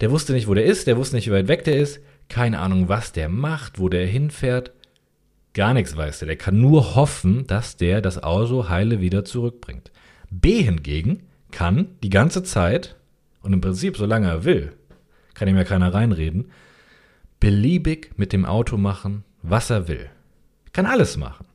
Der 0.00 0.12
wusste 0.12 0.32
nicht, 0.32 0.46
wo 0.46 0.54
der 0.54 0.64
ist, 0.64 0.86
der 0.86 0.96
wusste 0.96 1.16
nicht, 1.16 1.26
wie 1.26 1.32
weit 1.32 1.48
weg 1.48 1.64
der 1.64 1.76
ist, 1.76 2.00
keine 2.28 2.60
Ahnung, 2.60 2.88
was 2.88 3.10
der 3.10 3.28
macht, 3.28 3.80
wo 3.80 3.88
der 3.88 4.06
hinfährt. 4.06 4.70
Gar 5.54 5.74
nichts 5.74 5.96
weiß 5.96 6.20
der. 6.20 6.28
Der 6.28 6.36
kann 6.36 6.60
nur 6.60 6.94
hoffen, 6.94 7.48
dass 7.48 7.76
der 7.76 8.00
das 8.00 8.22
Auto 8.22 8.68
heile 8.68 9.00
wieder 9.00 9.24
zurückbringt. 9.24 9.90
B 10.30 10.62
hingegen 10.62 11.24
kann 11.52 11.96
die 12.02 12.10
ganze 12.10 12.42
Zeit 12.42 12.96
und 13.42 13.52
im 13.52 13.60
Prinzip, 13.60 13.96
solange 13.96 14.28
er 14.28 14.44
will, 14.44 14.72
kann 15.34 15.48
ihm 15.48 15.56
ja 15.56 15.64
keiner 15.64 15.94
reinreden, 15.94 16.50
beliebig 17.38 18.12
mit 18.16 18.32
dem 18.32 18.44
Auto 18.44 18.76
machen, 18.76 19.24
was 19.42 19.70
er 19.70 19.88
will. 19.88 20.10
Kann 20.72 20.86
alles 20.86 21.16
machen. 21.16 21.46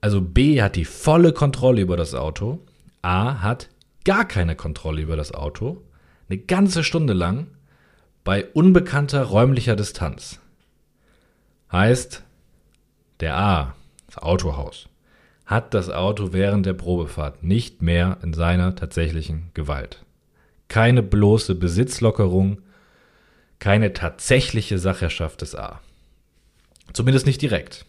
Also 0.00 0.20
B 0.20 0.62
hat 0.62 0.76
die 0.76 0.84
volle 0.84 1.32
Kontrolle 1.32 1.80
über 1.80 1.96
das 1.96 2.14
Auto, 2.14 2.60
A 3.02 3.42
hat 3.42 3.68
gar 4.04 4.24
keine 4.24 4.54
Kontrolle 4.54 5.02
über 5.02 5.16
das 5.16 5.32
Auto, 5.32 5.82
eine 6.28 6.38
ganze 6.38 6.84
Stunde 6.84 7.12
lang 7.12 7.48
bei 8.24 8.44
unbekannter 8.44 9.22
räumlicher 9.22 9.76
Distanz. 9.76 10.40
Heißt, 11.72 12.22
der 13.20 13.36
A, 13.36 13.74
das 14.06 14.18
Autohaus, 14.18 14.88
hat 15.46 15.74
das 15.74 15.88
Auto 15.90 16.32
während 16.32 16.66
der 16.66 16.74
Probefahrt 16.74 17.44
nicht 17.44 17.80
mehr 17.80 18.18
in 18.22 18.34
seiner 18.34 18.74
tatsächlichen 18.74 19.50
Gewalt. 19.54 20.04
Keine 20.68 21.02
bloße 21.02 21.54
Besitzlockerung, 21.54 22.58
keine 23.60 23.92
tatsächliche 23.92 24.78
Sachherrschaft 24.78 25.40
des 25.40 25.54
A. 25.54 25.80
Zumindest 26.92 27.26
nicht 27.26 27.40
direkt. 27.40 27.86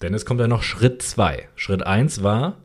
Denn 0.00 0.14
es 0.14 0.24
kommt 0.24 0.40
ja 0.40 0.48
noch 0.48 0.62
Schritt 0.62 1.02
2. 1.02 1.48
Schritt 1.56 1.82
1 1.82 2.22
war, 2.22 2.56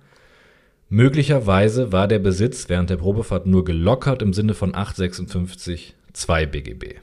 möglicherweise 0.89 1.91
war 1.91 2.07
der 2.07 2.19
Besitz 2.19 2.69
während 2.69 2.89
der 2.91 2.97
Probefahrt 2.97 3.47
nur 3.47 3.65
gelockert 3.65 4.21
im 4.21 4.33
Sinne 4.33 4.53
von 4.53 4.75
856 4.75 5.95
2 6.13 6.45
BGB. 6.45 6.99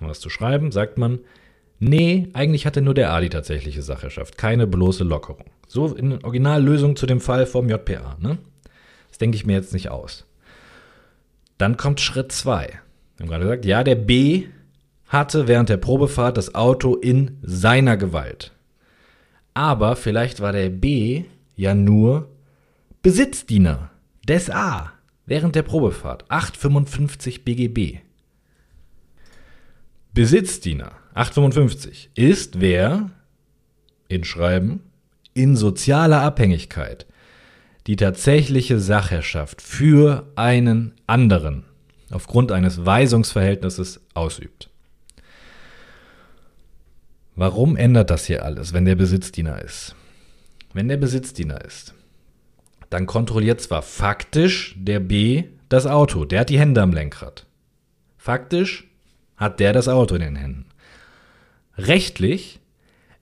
Um 0.00 0.08
was 0.08 0.20
zu 0.20 0.28
schreiben, 0.28 0.72
sagt 0.72 0.98
man, 0.98 1.20
Nee, 1.78 2.28
eigentlich 2.32 2.64
hatte 2.64 2.80
nur 2.80 2.94
der 2.94 3.12
A 3.12 3.20
die 3.20 3.28
tatsächliche 3.28 3.82
Sachherrschaft, 3.82 4.38
keine 4.38 4.66
bloße 4.66 5.04
Lockerung. 5.04 5.44
So 5.68 5.94
in 5.94 6.24
Originallösung 6.24 6.96
zu 6.96 7.06
dem 7.06 7.20
Fall 7.20 7.46
vom 7.46 7.68
JPA. 7.68 8.16
Ne? 8.20 8.38
Das 9.08 9.18
denke 9.18 9.36
ich 9.36 9.44
mir 9.44 9.54
jetzt 9.54 9.74
nicht 9.74 9.90
aus. 9.90 10.26
Dann 11.58 11.76
kommt 11.76 12.00
Schritt 12.00 12.32
2. 12.32 12.68
Wir 13.16 13.22
haben 13.22 13.28
gerade 13.28 13.44
gesagt, 13.44 13.64
ja, 13.64 13.84
der 13.84 13.94
B 13.94 14.44
hatte 15.06 15.48
während 15.48 15.68
der 15.68 15.76
Probefahrt 15.76 16.36
das 16.36 16.54
Auto 16.54 16.96
in 16.96 17.38
seiner 17.42 17.96
Gewalt. 17.96 18.52
Aber 19.54 19.96
vielleicht 19.96 20.40
war 20.40 20.52
der 20.52 20.68
B 20.68 21.24
ja 21.54 21.74
nur 21.74 22.28
Besitzdiener 23.02 23.90
des 24.28 24.50
A 24.50 24.92
während 25.26 25.54
der 25.54 25.62
Probefahrt. 25.62 26.30
855 26.30 27.44
BGB. 27.44 28.00
Besitzdiener 30.12 30.92
855 31.16 32.10
ist 32.14 32.60
wer 32.60 33.10
in 34.08 34.22
Schreiben 34.22 34.80
in 35.34 35.56
sozialer 35.56 36.22
Abhängigkeit 36.22 37.06
die 37.88 37.96
tatsächliche 37.96 38.78
Sachherrschaft 38.78 39.60
für 39.60 40.30
einen 40.36 40.94
anderen 41.06 41.64
aufgrund 42.10 42.52
eines 42.52 42.86
Weisungsverhältnisses 42.86 44.00
ausübt. 44.14 44.70
Warum 47.34 47.76
ändert 47.76 48.10
das 48.10 48.26
hier 48.26 48.44
alles, 48.44 48.72
wenn 48.72 48.84
der 48.84 48.94
Besitzdiener 48.94 49.60
ist? 49.60 49.96
wenn 50.76 50.88
der 50.88 50.98
Besitzdiener 50.98 51.64
ist, 51.64 51.94
dann 52.90 53.06
kontrolliert 53.06 53.62
zwar 53.62 53.80
faktisch 53.80 54.74
der 54.76 55.00
B 55.00 55.44
das 55.70 55.86
Auto, 55.86 56.26
der 56.26 56.40
hat 56.40 56.50
die 56.50 56.58
Hände 56.58 56.82
am 56.82 56.92
Lenkrad. 56.92 57.46
Faktisch 58.18 58.86
hat 59.38 59.58
der 59.58 59.72
das 59.72 59.88
Auto 59.88 60.16
in 60.16 60.20
den 60.20 60.36
Händen. 60.36 60.65
Rechtlich 61.78 62.60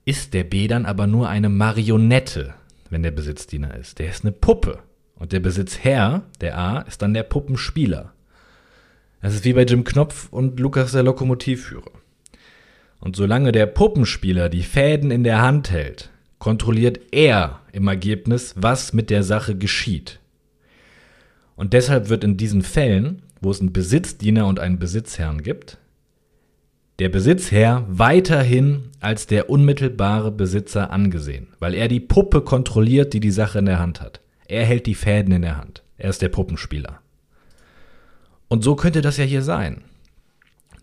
ist 0.04 0.34
der 0.34 0.44
B 0.44 0.68
dann 0.68 0.86
aber 0.86 1.06
nur 1.06 1.28
eine 1.28 1.48
Marionette, 1.48 2.54
wenn 2.90 3.02
der 3.02 3.10
Besitzdiener 3.10 3.74
ist. 3.76 3.98
Der 3.98 4.10
ist 4.10 4.24
eine 4.24 4.32
Puppe. 4.32 4.80
Und 5.16 5.32
der 5.32 5.40
Besitzherr, 5.40 6.22
der 6.40 6.58
A, 6.58 6.80
ist 6.80 7.00
dann 7.02 7.14
der 7.14 7.22
Puppenspieler. 7.22 8.12
Das 9.22 9.34
ist 9.34 9.44
wie 9.44 9.54
bei 9.54 9.62
Jim 9.62 9.84
Knopf 9.84 10.28
und 10.30 10.60
Lukas 10.60 10.92
der 10.92 11.02
Lokomotivführer. 11.02 11.90
Und 13.00 13.16
solange 13.16 13.52
der 13.52 13.66
Puppenspieler 13.66 14.48
die 14.48 14.62
Fäden 14.62 15.10
in 15.10 15.24
der 15.24 15.40
Hand 15.40 15.70
hält, 15.70 16.10
kontrolliert 16.38 17.00
er 17.12 17.60
im 17.72 17.88
Ergebnis, 17.88 18.54
was 18.56 18.92
mit 18.92 19.08
der 19.10 19.22
Sache 19.22 19.56
geschieht. 19.56 20.20
Und 21.56 21.72
deshalb 21.72 22.08
wird 22.08 22.24
in 22.24 22.36
diesen 22.36 22.62
Fällen, 22.62 23.22
wo 23.40 23.50
es 23.50 23.60
einen 23.60 23.72
Besitzdiener 23.72 24.46
und 24.46 24.58
einen 24.58 24.78
Besitzherrn 24.78 25.42
gibt, 25.42 25.78
der 26.98 27.08
Besitzherr 27.08 27.84
weiterhin 27.88 28.90
als 29.00 29.26
der 29.26 29.50
unmittelbare 29.50 30.30
Besitzer 30.30 30.90
angesehen, 30.90 31.48
weil 31.58 31.74
er 31.74 31.88
die 31.88 32.00
Puppe 32.00 32.42
kontrolliert, 32.42 33.12
die 33.12 33.20
die 33.20 33.30
Sache 33.30 33.58
in 33.58 33.66
der 33.66 33.80
Hand 33.80 34.00
hat. 34.00 34.20
Er 34.46 34.64
hält 34.64 34.86
die 34.86 34.94
Fäden 34.94 35.32
in 35.32 35.42
der 35.42 35.56
Hand. 35.56 35.82
Er 35.96 36.10
ist 36.10 36.22
der 36.22 36.28
Puppenspieler. 36.28 37.00
Und 38.48 38.62
so 38.62 38.76
könnte 38.76 39.00
das 39.00 39.16
ja 39.16 39.24
hier 39.24 39.42
sein. 39.42 39.82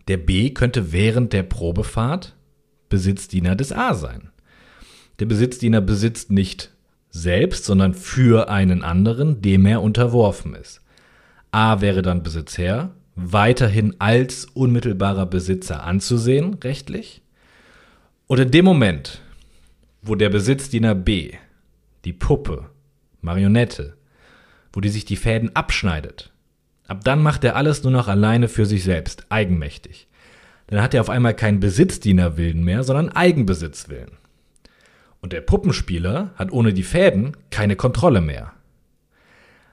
Der 0.07 0.17
B 0.17 0.49
könnte 0.49 0.91
während 0.91 1.31
der 1.31 1.43
Probefahrt 1.43 2.35
Besitzdiener 2.89 3.55
des 3.55 3.71
A 3.71 3.93
sein. 3.93 4.31
Der 5.19 5.25
Besitzdiener 5.25 5.79
besitzt 5.79 6.31
nicht 6.31 6.71
selbst, 7.09 7.65
sondern 7.65 7.93
für 7.93 8.49
einen 8.49 8.83
anderen, 8.83 9.41
dem 9.41 9.65
er 9.65 9.81
unterworfen 9.81 10.55
ist. 10.55 10.81
A 11.51 11.81
wäre 11.81 12.01
dann 12.01 12.23
Besitzherr, 12.23 12.91
weiterhin 13.23 13.95
als 13.99 14.45
unmittelbarer 14.45 15.25
Besitzer 15.25 15.83
anzusehen, 15.83 16.55
rechtlich. 16.55 17.21
Und 18.27 18.39
in 18.39 18.51
dem 18.51 18.65
Moment, 18.65 19.21
wo 20.01 20.15
der 20.15 20.29
Besitzdiener 20.29 20.95
B, 20.95 21.33
die 22.05 22.13
Puppe, 22.13 22.69
Marionette, 23.21 23.95
wo 24.73 24.81
die 24.81 24.89
sich 24.89 25.05
die 25.05 25.15
Fäden 25.15 25.55
abschneidet, 25.55 26.31
ab 26.87 27.03
dann 27.03 27.21
macht 27.21 27.43
er 27.43 27.55
alles 27.55 27.83
nur 27.83 27.91
noch 27.91 28.07
alleine 28.07 28.47
für 28.47 28.65
sich 28.65 28.83
selbst, 28.83 29.25
eigenmächtig. 29.29 30.07
Dann 30.67 30.81
hat 30.81 30.93
er 30.93 31.01
auf 31.01 31.09
einmal 31.09 31.35
keinen 31.35 31.59
Besitzdienerwillen 31.59 32.63
mehr, 32.63 32.83
sondern 32.83 33.09
Eigenbesitzwillen. 33.09 34.11
Und 35.19 35.33
der 35.33 35.41
Puppenspieler 35.41 36.31
hat 36.35 36.51
ohne 36.51 36.73
die 36.73 36.83
Fäden 36.83 37.37
keine 37.49 37.75
Kontrolle 37.75 38.21
mehr. 38.21 38.53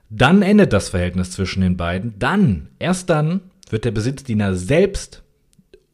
Dann 0.09 0.41
endet 0.41 0.73
das 0.73 0.89
Verhältnis 0.89 1.31
zwischen 1.31 1.61
den 1.61 1.77
beiden. 1.77 2.17
Dann, 2.17 2.69
erst 2.79 3.09
dann, 3.09 3.41
wird 3.69 3.85
der 3.85 3.91
Besitzdiener 3.91 4.55
selbst 4.55 5.23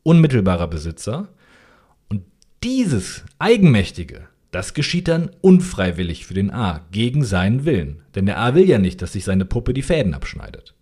unmittelbarer 0.04 0.68
Besitzer. 0.68 1.28
Und 2.08 2.24
dieses 2.64 3.26
Eigenmächtige, 3.40 4.28
das 4.52 4.74
geschieht 4.74 5.10
dann 5.10 5.32
unfreiwillig 5.42 6.26
für 6.26 6.34
den 6.34 6.52
A, 6.52 6.86
gegen 6.92 7.26
seinen 7.26 7.66
Willen. 7.66 8.04
Denn 8.16 8.26
der 8.26 8.40
A 8.40 8.56
will 8.56 8.68
ja 8.70 8.78
nicht, 8.78 9.02
dass 9.02 9.14
sich 9.14 9.26
seine 9.26 9.44
Puppe 9.44 9.74
die 9.74 9.82
Fäden 9.82 10.14
abschneidet. 10.14 10.74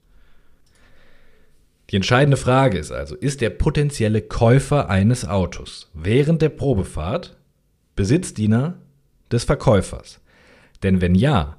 Die 1.90 1.96
entscheidende 1.96 2.38
Frage 2.38 2.78
ist 2.78 2.92
also, 2.92 3.16
ist 3.16 3.42
der 3.42 3.50
potenzielle 3.50 4.22
Käufer 4.22 4.90
eines 4.90 5.26
Autos 5.28 5.90
während 5.94 6.42
der 6.42 6.50
Probefahrt 6.50 7.38
Besitzdiener 7.96 8.80
des 9.32 9.44
Verkäufers? 9.44 10.20
Denn 10.82 11.02
wenn 11.02 11.16
ja, 11.16 11.58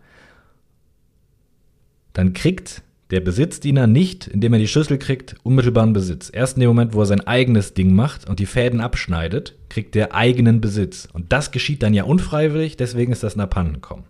dann 2.14 2.32
kriegt 2.32 2.82
der 3.10 3.20
Besitzdiener 3.20 3.86
nicht, 3.86 4.26
indem 4.26 4.54
er 4.54 4.58
die 4.58 4.68
Schlüssel 4.68 4.98
kriegt, 4.98 5.36
unmittelbaren 5.42 5.92
Besitz. 5.92 6.30
Erst 6.32 6.56
in 6.56 6.60
dem 6.60 6.68
Moment, 6.68 6.94
wo 6.94 7.00
er 7.00 7.06
sein 7.06 7.26
eigenes 7.26 7.74
Ding 7.74 7.94
macht 7.94 8.28
und 8.28 8.38
die 8.40 8.46
Fäden 8.46 8.80
abschneidet, 8.80 9.54
kriegt 9.68 9.94
er 9.94 10.14
eigenen 10.14 10.60
Besitz. 10.60 11.06
Und 11.12 11.32
das 11.32 11.50
geschieht 11.50 11.82
dann 11.82 11.92
ja 11.92 12.04
unfreiwillig, 12.04 12.76
deswegen 12.76 13.12
ist 13.12 13.22
das 13.22 13.34
in 13.34 13.40
der 13.40 13.80
kommen. 13.80 14.04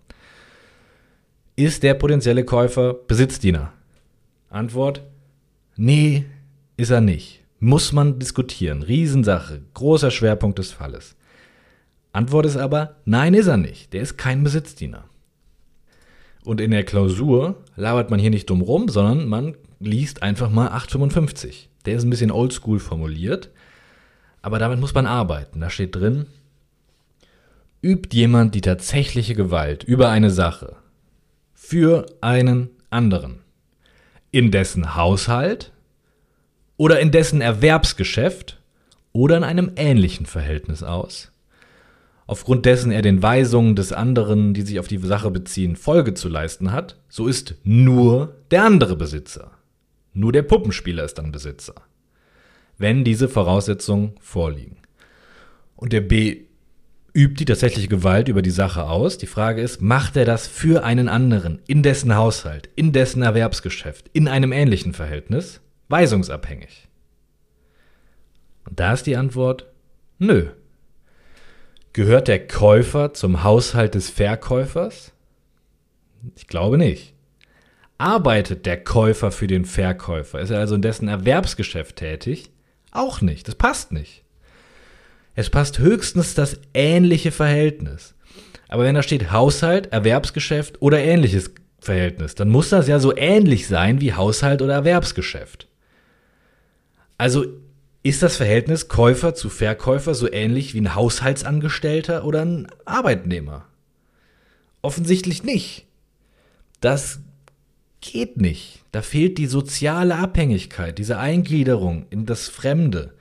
Ist 1.56 1.82
der 1.82 1.94
potenzielle 1.94 2.44
Käufer 2.44 2.94
Besitzdiener? 2.94 3.72
Antwort: 4.48 5.02
Nee, 5.76 6.24
ist 6.76 6.90
er 6.90 7.00
nicht. 7.00 7.42
Muss 7.58 7.92
man 7.92 8.18
diskutieren. 8.18 8.82
Riesensache, 8.82 9.62
großer 9.74 10.10
Schwerpunkt 10.10 10.58
des 10.58 10.72
Falles. 10.72 11.16
Antwort 12.12 12.46
ist 12.46 12.56
aber: 12.56 12.96
Nein, 13.04 13.34
ist 13.34 13.46
er 13.48 13.56
nicht. 13.56 13.92
Der 13.92 14.02
ist 14.02 14.16
kein 14.16 14.44
Besitzdiener. 14.44 15.04
Und 16.44 16.60
in 16.60 16.70
der 16.70 16.84
Klausur 16.84 17.62
labert 17.74 18.10
man 18.10 18.20
hier 18.20 18.30
nicht 18.30 18.50
dumm 18.50 18.60
rum, 18.60 18.88
sondern 18.88 19.26
man 19.26 19.56
liest 19.80 20.22
einfach 20.22 20.50
mal 20.50 20.68
855. 20.68 21.70
Der 21.86 21.96
ist 21.96 22.04
ein 22.04 22.10
bisschen 22.10 22.30
oldschool 22.30 22.78
formuliert, 22.78 23.50
aber 24.42 24.58
damit 24.58 24.78
muss 24.78 24.94
man 24.94 25.06
arbeiten. 25.06 25.60
Da 25.60 25.70
steht 25.70 25.96
drin, 25.96 26.26
übt 27.82 28.14
jemand 28.16 28.54
die 28.54 28.60
tatsächliche 28.60 29.34
Gewalt 29.34 29.84
über 29.84 30.08
eine 30.08 30.30
Sache 30.30 30.76
für 31.52 32.06
einen 32.20 32.70
anderen, 32.90 33.40
in 34.30 34.50
dessen 34.50 34.94
Haushalt 34.94 35.72
oder 36.76 37.00
in 37.00 37.10
dessen 37.10 37.40
Erwerbsgeschäft 37.40 38.60
oder 39.12 39.36
in 39.36 39.44
einem 39.44 39.72
ähnlichen 39.76 40.26
Verhältnis 40.26 40.82
aus, 40.82 41.30
aufgrund 42.26 42.66
dessen 42.66 42.90
er 42.90 43.02
den 43.02 43.22
Weisungen 43.22 43.76
des 43.76 43.92
anderen, 43.92 44.54
die 44.54 44.62
sich 44.62 44.78
auf 44.78 44.88
die 44.88 44.98
Sache 44.98 45.30
beziehen, 45.30 45.76
Folge 45.76 46.14
zu 46.14 46.28
leisten 46.28 46.72
hat, 46.72 46.98
so 47.08 47.26
ist 47.26 47.56
nur 47.64 48.36
der 48.50 48.64
andere 48.64 48.96
Besitzer. 48.96 49.52
Nur 50.12 50.32
der 50.32 50.42
Puppenspieler 50.42 51.04
ist 51.04 51.18
dann 51.18 51.32
Besitzer. 51.32 51.74
Wenn 52.78 53.04
diese 53.04 53.28
Voraussetzungen 53.28 54.12
vorliegen. 54.20 54.78
Und 55.76 55.92
der 55.92 56.00
B 56.00 56.44
übt 57.14 57.36
die 57.38 57.44
tatsächliche 57.44 57.88
Gewalt 57.88 58.28
über 58.28 58.42
die 58.42 58.50
Sache 58.50 58.84
aus. 58.84 59.16
Die 59.18 59.26
Frage 59.26 59.62
ist, 59.62 59.80
macht 59.80 60.16
er 60.16 60.24
das 60.24 60.46
für 60.46 60.84
einen 60.84 61.08
anderen, 61.08 61.60
in 61.66 61.82
dessen 61.82 62.14
Haushalt, 62.16 62.68
in 62.74 62.92
dessen 62.92 63.22
Erwerbsgeschäft, 63.22 64.10
in 64.12 64.26
einem 64.26 64.52
ähnlichen 64.52 64.92
Verhältnis, 64.92 65.60
weisungsabhängig? 65.88 66.88
Und 68.68 68.80
da 68.80 68.92
ist 68.92 69.06
die 69.06 69.16
Antwort, 69.16 69.70
nö. 70.18 70.48
Gehört 71.94 72.26
der 72.26 72.44
Käufer 72.44 73.14
zum 73.14 73.44
Haushalt 73.44 73.94
des 73.94 74.10
Verkäufers? 74.10 75.12
Ich 76.34 76.48
glaube 76.48 76.76
nicht. 76.76 77.14
Arbeitet 77.98 78.66
der 78.66 78.82
Käufer 78.82 79.30
für 79.30 79.46
den 79.46 79.64
Verkäufer? 79.64 80.40
Ist 80.40 80.50
er 80.50 80.58
also 80.58 80.74
in 80.74 80.82
dessen 80.82 81.06
Erwerbsgeschäft 81.06 81.94
tätig? 81.94 82.50
Auch 82.90 83.20
nicht. 83.20 83.46
Das 83.46 83.54
passt 83.54 83.92
nicht. 83.92 84.24
Es 85.36 85.50
passt 85.50 85.78
höchstens 85.78 86.34
das 86.34 86.60
ähnliche 86.74 87.30
Verhältnis. 87.30 88.16
Aber 88.66 88.82
wenn 88.82 88.96
da 88.96 89.02
steht 89.04 89.30
Haushalt, 89.30 89.92
Erwerbsgeschäft 89.92 90.82
oder 90.82 90.98
ähnliches 90.98 91.52
Verhältnis, 91.78 92.34
dann 92.34 92.48
muss 92.48 92.70
das 92.70 92.88
ja 92.88 92.98
so 92.98 93.16
ähnlich 93.16 93.68
sein 93.68 94.00
wie 94.00 94.14
Haushalt 94.14 94.62
oder 94.62 94.74
Erwerbsgeschäft. 94.74 95.68
Also 97.18 97.46
ist 98.04 98.22
das 98.22 98.36
Verhältnis 98.36 98.88
Käufer 98.88 99.34
zu 99.34 99.48
Verkäufer 99.48 100.14
so 100.14 100.30
ähnlich 100.30 100.74
wie 100.74 100.80
ein 100.82 100.94
Haushaltsangestellter 100.94 102.24
oder 102.26 102.44
ein 102.44 102.68
Arbeitnehmer? 102.84 103.64
Offensichtlich 104.82 105.42
nicht. 105.42 105.86
Das 106.82 107.20
geht 108.02 108.36
nicht. 108.36 108.84
Da 108.92 109.00
fehlt 109.00 109.38
die 109.38 109.46
soziale 109.46 110.16
Abhängigkeit, 110.16 110.98
diese 110.98 111.18
Eingliederung 111.18 112.04
in 112.10 112.26
das 112.26 112.48
Fremde. 112.48 113.14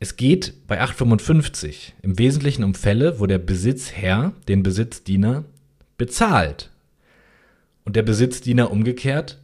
Es 0.00 0.16
geht 0.16 0.66
bei 0.66 0.80
855 0.80 1.94
im 2.02 2.18
Wesentlichen 2.18 2.64
um 2.64 2.74
Fälle, 2.74 3.20
wo 3.20 3.26
der 3.26 3.38
Besitzherr 3.38 4.32
den 4.48 4.64
Besitzdiener 4.64 5.44
bezahlt 5.96 6.70
und 7.84 7.94
der 7.94 8.02
Besitzdiener 8.02 8.72
umgekehrt 8.72 9.41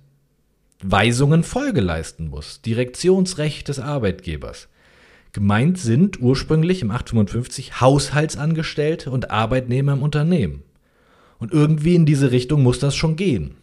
Weisungen 0.82 1.42
Folge 1.42 1.80
leisten 1.80 2.28
muss. 2.28 2.62
Direktionsrecht 2.62 3.66
des 3.66 3.80
Arbeitgebers. 3.80 4.68
Gemeint 5.32 5.78
sind 5.78 6.20
ursprünglich 6.20 6.82
im 6.82 6.90
855 6.90 7.80
Haushaltsangestellte 7.80 9.10
und 9.10 9.30
Arbeitnehmer 9.30 9.94
im 9.94 10.02
Unternehmen. 10.02 10.62
Und 11.38 11.52
irgendwie 11.52 11.94
in 11.96 12.06
diese 12.06 12.30
Richtung 12.30 12.62
muss 12.62 12.78
das 12.78 12.94
schon 12.94 13.16
gehen. 13.16 13.56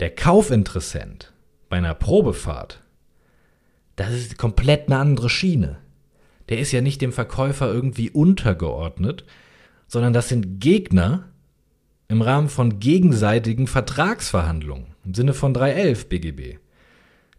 Der 0.00 0.10
Kaufinteressent 0.10 1.32
bei 1.68 1.76
einer 1.76 1.94
Probefahrt, 1.94 2.82
das 3.96 4.12
ist 4.12 4.38
komplett 4.38 4.88
eine 4.88 4.98
andere 4.98 5.30
Schiene. 5.30 5.78
Der 6.48 6.58
ist 6.58 6.72
ja 6.72 6.80
nicht 6.80 7.00
dem 7.00 7.12
Verkäufer 7.12 7.72
irgendwie 7.72 8.10
untergeordnet, 8.10 9.24
sondern 9.86 10.12
das 10.12 10.28
sind 10.28 10.60
Gegner 10.60 11.28
im 12.08 12.22
Rahmen 12.22 12.48
von 12.48 12.80
gegenseitigen 12.80 13.68
Vertragsverhandlungen 13.68 14.91
im 15.04 15.14
Sinne 15.14 15.34
von 15.34 15.54
311 15.54 16.08
BGB. 16.08 16.58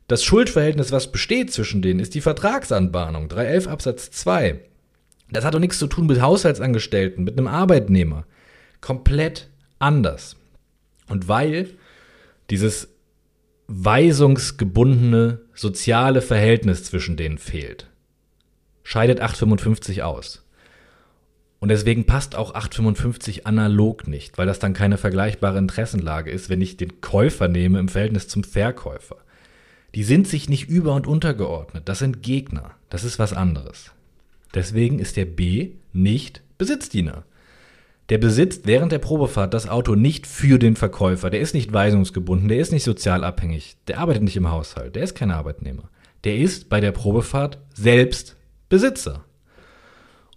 Das 0.07 0.23
Schuldverhältnis, 0.23 0.91
was 0.91 1.11
besteht 1.11 1.51
zwischen 1.51 1.81
denen, 1.81 1.99
ist 1.99 2.13
die 2.13 2.21
Vertragsanbahnung 2.21 3.29
311 3.29 3.67
Absatz 3.67 4.11
2. 4.11 4.59
Das 5.31 5.45
hat 5.45 5.53
doch 5.53 5.59
nichts 5.59 5.79
zu 5.79 5.87
tun 5.87 6.07
mit 6.07 6.21
Haushaltsangestellten, 6.21 7.23
mit 7.23 7.37
einem 7.37 7.47
Arbeitnehmer. 7.47 8.25
Komplett 8.81 9.49
anders. 9.79 10.35
Und 11.07 11.27
weil 11.27 11.71
dieses 12.49 12.89
weisungsgebundene 13.67 15.41
soziale 15.53 16.21
Verhältnis 16.21 16.83
zwischen 16.83 17.17
denen 17.17 17.37
fehlt, 17.37 17.87
scheidet 18.83 19.21
855 19.21 20.03
aus. 20.03 20.42
Und 21.63 21.69
deswegen 21.69 22.03
passt 22.03 22.35
auch 22.35 22.55
855 22.55 23.47
analog 23.47 24.05
nicht, 24.05 24.37
weil 24.37 24.45
das 24.45 24.59
dann 24.59 24.73
keine 24.73 24.97
vergleichbare 24.97 25.57
Interessenlage 25.57 26.29
ist, 26.29 26.49
wenn 26.49 26.59
ich 26.59 26.75
den 26.75 26.99
Käufer 26.99 27.47
nehme 27.47 27.79
im 27.79 27.87
Verhältnis 27.87 28.27
zum 28.27 28.43
Verkäufer. 28.43 29.15
Die 29.95 30.03
sind 30.03 30.27
sich 30.27 30.49
nicht 30.49 30.67
über- 30.67 30.93
und 30.93 31.07
untergeordnet. 31.07 31.87
Das 31.87 31.99
sind 31.99 32.21
Gegner. 32.21 32.71
Das 32.89 33.05
ist 33.05 33.17
was 33.17 33.31
anderes. 33.31 33.91
Deswegen 34.53 34.99
ist 34.99 35.15
der 35.15 35.23
B 35.23 35.69
nicht 35.93 36.41
Besitzdiener. 36.57 37.23
Der 38.09 38.17
besitzt 38.17 38.67
während 38.67 38.91
der 38.91 38.99
Probefahrt 38.99 39.53
das 39.53 39.69
Auto 39.69 39.95
nicht 39.95 40.27
für 40.27 40.59
den 40.59 40.75
Verkäufer. 40.75 41.29
Der 41.29 41.39
ist 41.39 41.53
nicht 41.53 41.71
weisungsgebunden, 41.71 42.49
der 42.49 42.57
ist 42.59 42.73
nicht 42.73 42.83
sozial 42.83 43.23
abhängig, 43.23 43.77
der 43.87 43.99
arbeitet 43.99 44.23
nicht 44.23 44.35
im 44.35 44.51
Haushalt, 44.51 44.97
der 44.97 45.03
ist 45.03 45.15
kein 45.15 45.31
Arbeitnehmer. 45.31 45.89
Der 46.25 46.35
ist 46.35 46.67
bei 46.67 46.81
der 46.81 46.91
Probefahrt 46.91 47.57
selbst 47.73 48.35
Besitzer. 48.67 49.23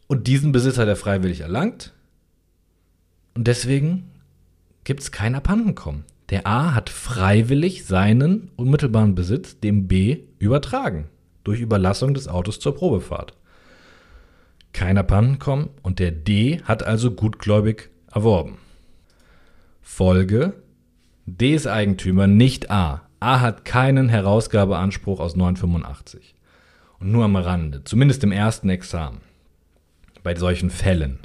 Und 0.06 0.26
diesen 0.28 0.52
Besitz 0.52 0.78
hat 0.78 0.88
er 0.88 0.96
freiwillig 0.96 1.40
erlangt. 1.40 1.92
Und 3.34 3.46
deswegen 3.48 4.10
gibt 4.84 5.00
es 5.00 5.12
kein 5.12 5.34
Abhandenkommen. 5.34 6.04
Der 6.30 6.46
A 6.46 6.74
hat 6.74 6.90
freiwillig 6.90 7.84
seinen 7.84 8.50
unmittelbaren 8.56 9.14
Besitz 9.14 9.60
dem 9.60 9.86
B 9.88 10.20
übertragen. 10.38 11.08
Durch 11.44 11.60
Überlassung 11.60 12.14
des 12.14 12.28
Autos 12.28 12.58
zur 12.58 12.74
Probefahrt. 12.74 13.34
Kein 14.72 14.98
Abhandenkommen 14.98 15.70
und 15.82 15.98
der 15.98 16.10
D 16.10 16.60
hat 16.64 16.82
also 16.82 17.12
gutgläubig 17.12 17.90
erworben. 18.12 18.58
Folge: 19.80 20.54
D 21.26 21.54
ist 21.54 21.66
Eigentümer, 21.66 22.26
nicht 22.26 22.70
A. 22.70 23.02
A 23.20 23.40
hat 23.40 23.64
keinen 23.64 24.08
Herausgabeanspruch 24.08 25.20
aus 25.20 25.36
985. 25.36 26.34
Und 26.98 27.12
nur 27.12 27.24
am 27.24 27.36
Rande, 27.36 27.84
zumindest 27.84 28.24
im 28.24 28.32
ersten 28.32 28.68
Examen 28.68 29.20
bei 30.26 30.34
solchen 30.34 30.70
Fällen. 30.70 31.20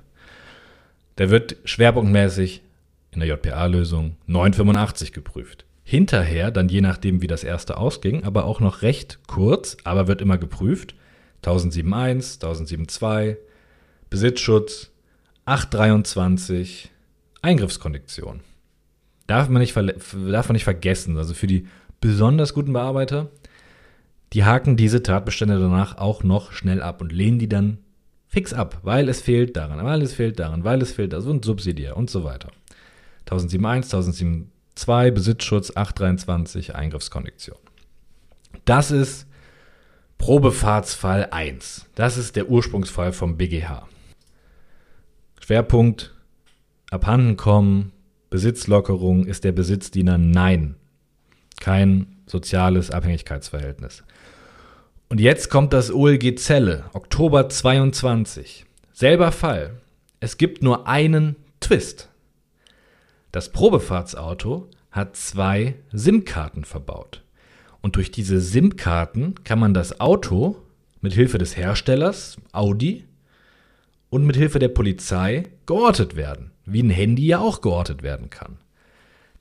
Da 1.16 1.32
wird 1.32 1.56
schwerpunktmäßig 1.66 2.62
in 3.10 3.22
der 3.22 3.30
JPA-Lösung 3.30 4.16
985 4.28 5.12
geprüft. 5.12 5.66
Hinterher, 5.84 6.52
dann 6.52 6.70
je 6.70 6.82
nachdem, 6.82 7.24
wie 7.24 7.28
das 7.28 7.44
erste 7.44 7.78
ausging, 7.78 8.24
aber 8.26 8.46
auch 8.46 8.60
noch 8.60 8.84
recht 8.84 9.18
kurz, 9.26 9.76
aber 9.86 10.08
wird 10.08 10.22
immer 10.22 10.38
geprüft. 10.38 10.94
1007.1, 11.44 12.42
1007.2, 12.42 13.38
Besitzschutz, 14.12 14.92
823, 15.46 16.92
Eingriffskondition. 17.42 18.42
Darf 19.26 19.50
man, 19.50 19.64
nicht 19.64 19.76
darf 19.76 20.48
man 20.48 20.54
nicht 20.54 20.64
vergessen, 20.64 21.18
also 21.18 21.34
für 21.34 21.48
die 21.48 21.66
besonders 22.02 22.54
guten 22.54 22.74
Bearbeiter, 22.74 23.32
die 24.34 24.44
haken 24.44 24.78
diese 24.78 25.02
Tatbestände 25.02 25.60
danach 25.60 25.98
auch 25.98 26.22
noch 26.22 26.52
schnell 26.52 26.84
ab 26.84 27.02
und 27.02 27.12
lehnen 27.12 27.40
die 27.40 27.50
dann 27.50 27.80
fix 28.32 28.54
ab, 28.54 28.80
weil 28.84 29.10
es 29.10 29.22
fehlt 29.22 29.58
daran, 29.58 29.84
weil 29.84 30.02
es 30.02 30.14
fehlt 30.14 30.40
daran, 30.40 30.64
weil 30.64 30.82
es 30.82 30.94
fehlt 30.94 31.12
das 31.12 31.26
und 31.26 31.44
subsidiär 31.44 31.98
und 31.98 32.10
so 32.10 32.24
weiter. 32.24 32.50
1007.1, 33.30 34.48
1007.2, 34.78 35.12
Besitzschutz, 35.12 35.76
823, 35.76 36.74
Eingriffskondition. 36.74 37.58
Das 38.64 38.90
ist 38.90 39.28
Probefahrtsfall 40.18 41.28
1. 41.32 41.88
Das 41.96 42.18
ist 42.18 42.38
der 42.38 42.50
Ursprungsfall 42.50 43.12
vom 43.12 43.36
BGH. 43.36 43.86
Schwerpunkt, 45.42 46.16
abhandenkommen, 46.90 47.92
Besitzlockerung, 48.30 49.26
ist 49.26 49.44
der 49.44 49.52
Besitzdiener 49.52 50.18
Nein. 50.18 50.76
Kein 51.60 52.16
soziales 52.28 52.92
Abhängigkeitsverhältnis. 52.92 54.04
Und 55.12 55.20
jetzt 55.20 55.50
kommt 55.50 55.74
das 55.74 55.92
OLG 55.92 56.38
Zelle, 56.38 56.86
Oktober 56.94 57.50
22. 57.50 58.66
Selber 58.94 59.34
Fall. 59.34 59.82
Es 60.22 60.38
gibt 60.38 60.64
nur 60.64 60.88
einen 60.88 61.36
Twist. 61.60 62.08
Das 63.34 63.52
Probefahrtsauto 63.52 64.70
hat 64.90 65.18
zwei 65.18 65.76
SIM-Karten 65.92 66.64
verbaut. 66.64 67.24
Und 67.82 67.98
durch 67.98 68.12
diese 68.12 68.40
SIM-Karten 68.40 69.36
kann 69.44 69.60
man 69.60 69.74
das 69.74 70.00
Auto 70.00 70.56
mit 71.02 71.12
Hilfe 71.12 71.40
des 71.40 71.58
Herstellers, 71.58 72.38
Audi, 72.54 73.04
und 74.10 74.26
mit 74.26 74.38
Hilfe 74.38 74.60
der 74.60 74.70
Polizei 74.70 75.50
geortet 75.66 76.16
werden, 76.16 76.52
wie 76.64 76.84
ein 76.84 76.90
Handy 76.90 77.26
ja 77.26 77.40
auch 77.40 77.60
geortet 77.60 78.02
werden 78.02 78.30
kann. 78.30 78.60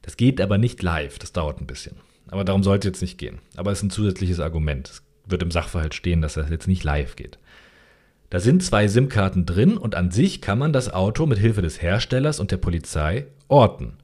Das 0.03 0.17
geht 0.17 0.41
aber 0.41 0.59
nicht 0.59 0.83
live, 0.83 1.21
das 1.21 1.31
dauert 1.31 1.61
ein 1.61 1.69
bisschen. 1.69 1.95
Aber 2.27 2.43
darum 2.43 2.65
sollte 2.65 2.89
jetzt 2.89 3.03
nicht 3.03 3.19
gehen. 3.19 3.39
Aber 3.55 3.71
es 3.71 3.79
ist 3.79 3.85
ein 3.85 3.91
zusätzliches 3.91 4.41
Argument. 4.41 5.01
Wird 5.31 5.43
im 5.43 5.51
Sachverhalt 5.51 5.95
stehen, 5.95 6.23
dass 6.23 6.35
das 6.35 6.51
jetzt 6.51 6.69
nicht 6.69 6.85
live 6.85 7.17
geht. 7.17 7.39
Da 8.31 8.39
sind 8.39 8.63
zwei 8.63 8.87
SIM-Karten 8.87 9.45
drin 9.45 9.77
und 9.77 9.97
an 9.97 10.11
sich 10.11 10.41
kann 10.41 10.59
man 10.59 10.73
das 10.73 10.93
Auto 10.93 11.27
mit 11.27 11.39
Hilfe 11.39 11.63
des 11.63 11.83
Herstellers 11.83 12.39
und 12.39 12.53
der 12.53 12.59
Polizei 12.59 13.27
orten. 13.49 13.95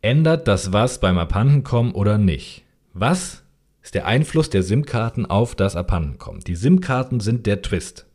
Ändert 0.00 0.46
das 0.46 0.72
was 0.72 1.00
beim 1.00 1.18
Abhandenkommen 1.18 1.92
oder 1.92 2.18
nicht? 2.18 2.62
Was 2.94 3.42
ist 3.82 3.94
der 3.94 4.06
Einfluss 4.06 4.48
der 4.48 4.62
SIM-Karten 4.62 5.26
auf 5.26 5.56
das 5.56 5.74
Abhandenkommen? 5.74 6.40
Die 6.42 6.54
SIM-Karten 6.54 7.18
sind 7.18 7.46
der 7.46 7.62
Twist. 7.62 8.06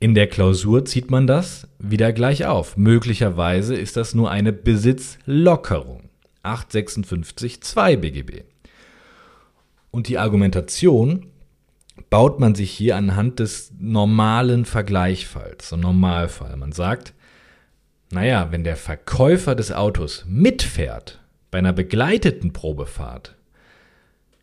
In 0.00 0.14
der 0.14 0.28
Klausur 0.28 0.84
zieht 0.84 1.10
man 1.10 1.26
das 1.26 1.66
wieder 1.78 2.12
gleich 2.12 2.46
auf. 2.46 2.76
Möglicherweise 2.76 3.74
ist 3.74 3.96
das 3.96 4.14
nur 4.14 4.30
eine 4.30 4.52
Besitzlockerung. 4.52 6.08
856.2 6.44 7.96
BGB. 7.96 8.44
Und 9.90 10.08
die 10.08 10.18
Argumentation 10.18 11.26
baut 12.10 12.40
man 12.40 12.54
sich 12.54 12.70
hier 12.70 12.96
anhand 12.96 13.38
des 13.40 13.72
normalen 13.78 14.64
Vergleichfalls, 14.64 15.70
so 15.70 15.76
Normalfall. 15.76 16.56
Man 16.56 16.72
sagt, 16.72 17.14
naja, 18.10 18.48
wenn 18.50 18.64
der 18.64 18.76
Verkäufer 18.76 19.54
des 19.54 19.72
Autos 19.72 20.24
mitfährt 20.26 21.20
bei 21.50 21.58
einer 21.58 21.72
begleiteten 21.72 22.52
Probefahrt, 22.52 23.36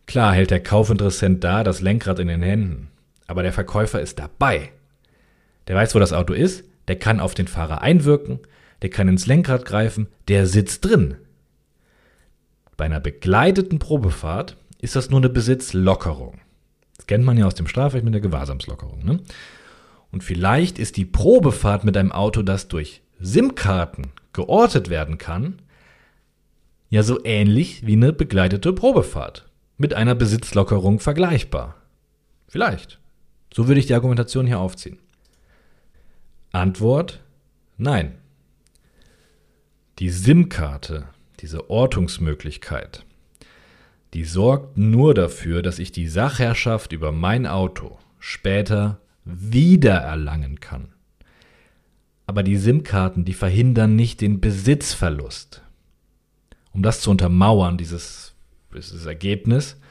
klar 0.06 0.34
hält 0.34 0.52
der 0.52 0.62
Kaufinteressent 0.62 1.44
da 1.44 1.64
das 1.64 1.82
Lenkrad 1.82 2.20
in 2.20 2.28
den 2.28 2.44
Händen, 2.44 2.90
aber 3.28 3.42
der 3.42 3.54
Verkäufer 3.54 4.02
ist 4.02 4.20
dabei. 4.20 4.72
Der 5.68 5.76
weiß, 5.76 5.96
wo 5.96 6.00
das 6.00 6.14
Auto 6.14 6.34
ist, 6.34 6.64
der 6.88 7.00
kann 7.00 7.20
auf 7.20 7.34
den 7.34 7.48
Fahrer 7.48 7.82
einwirken, 7.82 8.40
der 8.84 8.90
kann 8.92 9.08
ins 9.08 9.26
Lenkrad 9.26 9.66
greifen, 9.66 10.08
der 10.28 10.46
sitzt 10.46 10.86
drin. 10.86 11.16
Bei 12.78 12.86
einer 12.86 13.00
begleiteten 13.00 13.80
Probefahrt 13.80 14.58
ist 14.86 14.96
das 14.96 15.10
nur 15.10 15.20
eine 15.20 15.30
Besitzlockerung. 15.30 16.40
Das 16.96 17.08
kennt 17.08 17.26
man 17.26 17.38
ja 17.38 17.48
aus 17.48 17.56
dem 17.56 17.68
Strafrecht 17.68 18.06
mit 18.06 18.14
der 18.14 18.22
Gewahrsamslockerung. 18.22 19.04
Ne? 19.04 19.20
Und 20.12 20.24
vielleicht 20.24 20.78
ist 20.78 20.96
die 20.96 21.06
Probefahrt 21.06 21.84
mit 21.84 21.98
einem 21.98 22.12
Auto, 22.12 22.44
das 22.44 22.68
durch 22.68 23.02
SIM-Karten 23.20 24.12
geortet 24.32 24.90
werden 24.90 25.18
kann, 25.18 25.62
ja 26.90 27.02
so 27.02 27.20
ähnlich 27.26 27.86
wie 27.86 27.94
eine 27.94 28.14
begleitete 28.14 28.74
Probefahrt. 28.74 29.50
Mit 29.78 29.94
einer 29.94 30.16
Besitzlockerung 30.16 31.00
vergleichbar. 31.00 31.76
Vielleicht. 32.48 33.00
So 33.54 33.68
würde 33.68 33.80
ich 33.80 33.88
die 33.88 33.94
Argumentation 33.94 34.46
hier 34.46 34.60
aufziehen. 34.60 35.00
Antwort: 36.52 37.22
Nein. 37.78 38.20
Die 40.00 40.10
SIM-Karte, 40.10 41.10
diese 41.40 41.70
Ortungsmöglichkeit, 41.70 43.05
die 44.16 44.24
sorgt 44.24 44.78
nur 44.78 45.14
dafür, 45.14 45.62
dass 45.62 45.78
ich 45.78 45.92
die 45.92 46.08
Sachherrschaft 46.08 46.94
über 46.94 47.12
mein 47.12 47.46
Auto 47.46 48.00
später 48.18 49.02
wiedererlangen 49.26 50.62
kann. 50.62 50.94
Aber 52.26 52.42
die 52.42 52.56
SIM-Karten, 52.56 53.26
die 53.26 53.34
verhindern 53.34 53.98
nicht 53.98 54.22
den 54.22 54.40
Besitzverlust. 54.40 55.64
Um 56.72 56.82
das 56.82 57.02
zu 57.02 57.12
untermauern, 57.12 57.78
dieses, 57.78 58.34
dieses 58.74 59.06
Ergebnis, 59.06 59.82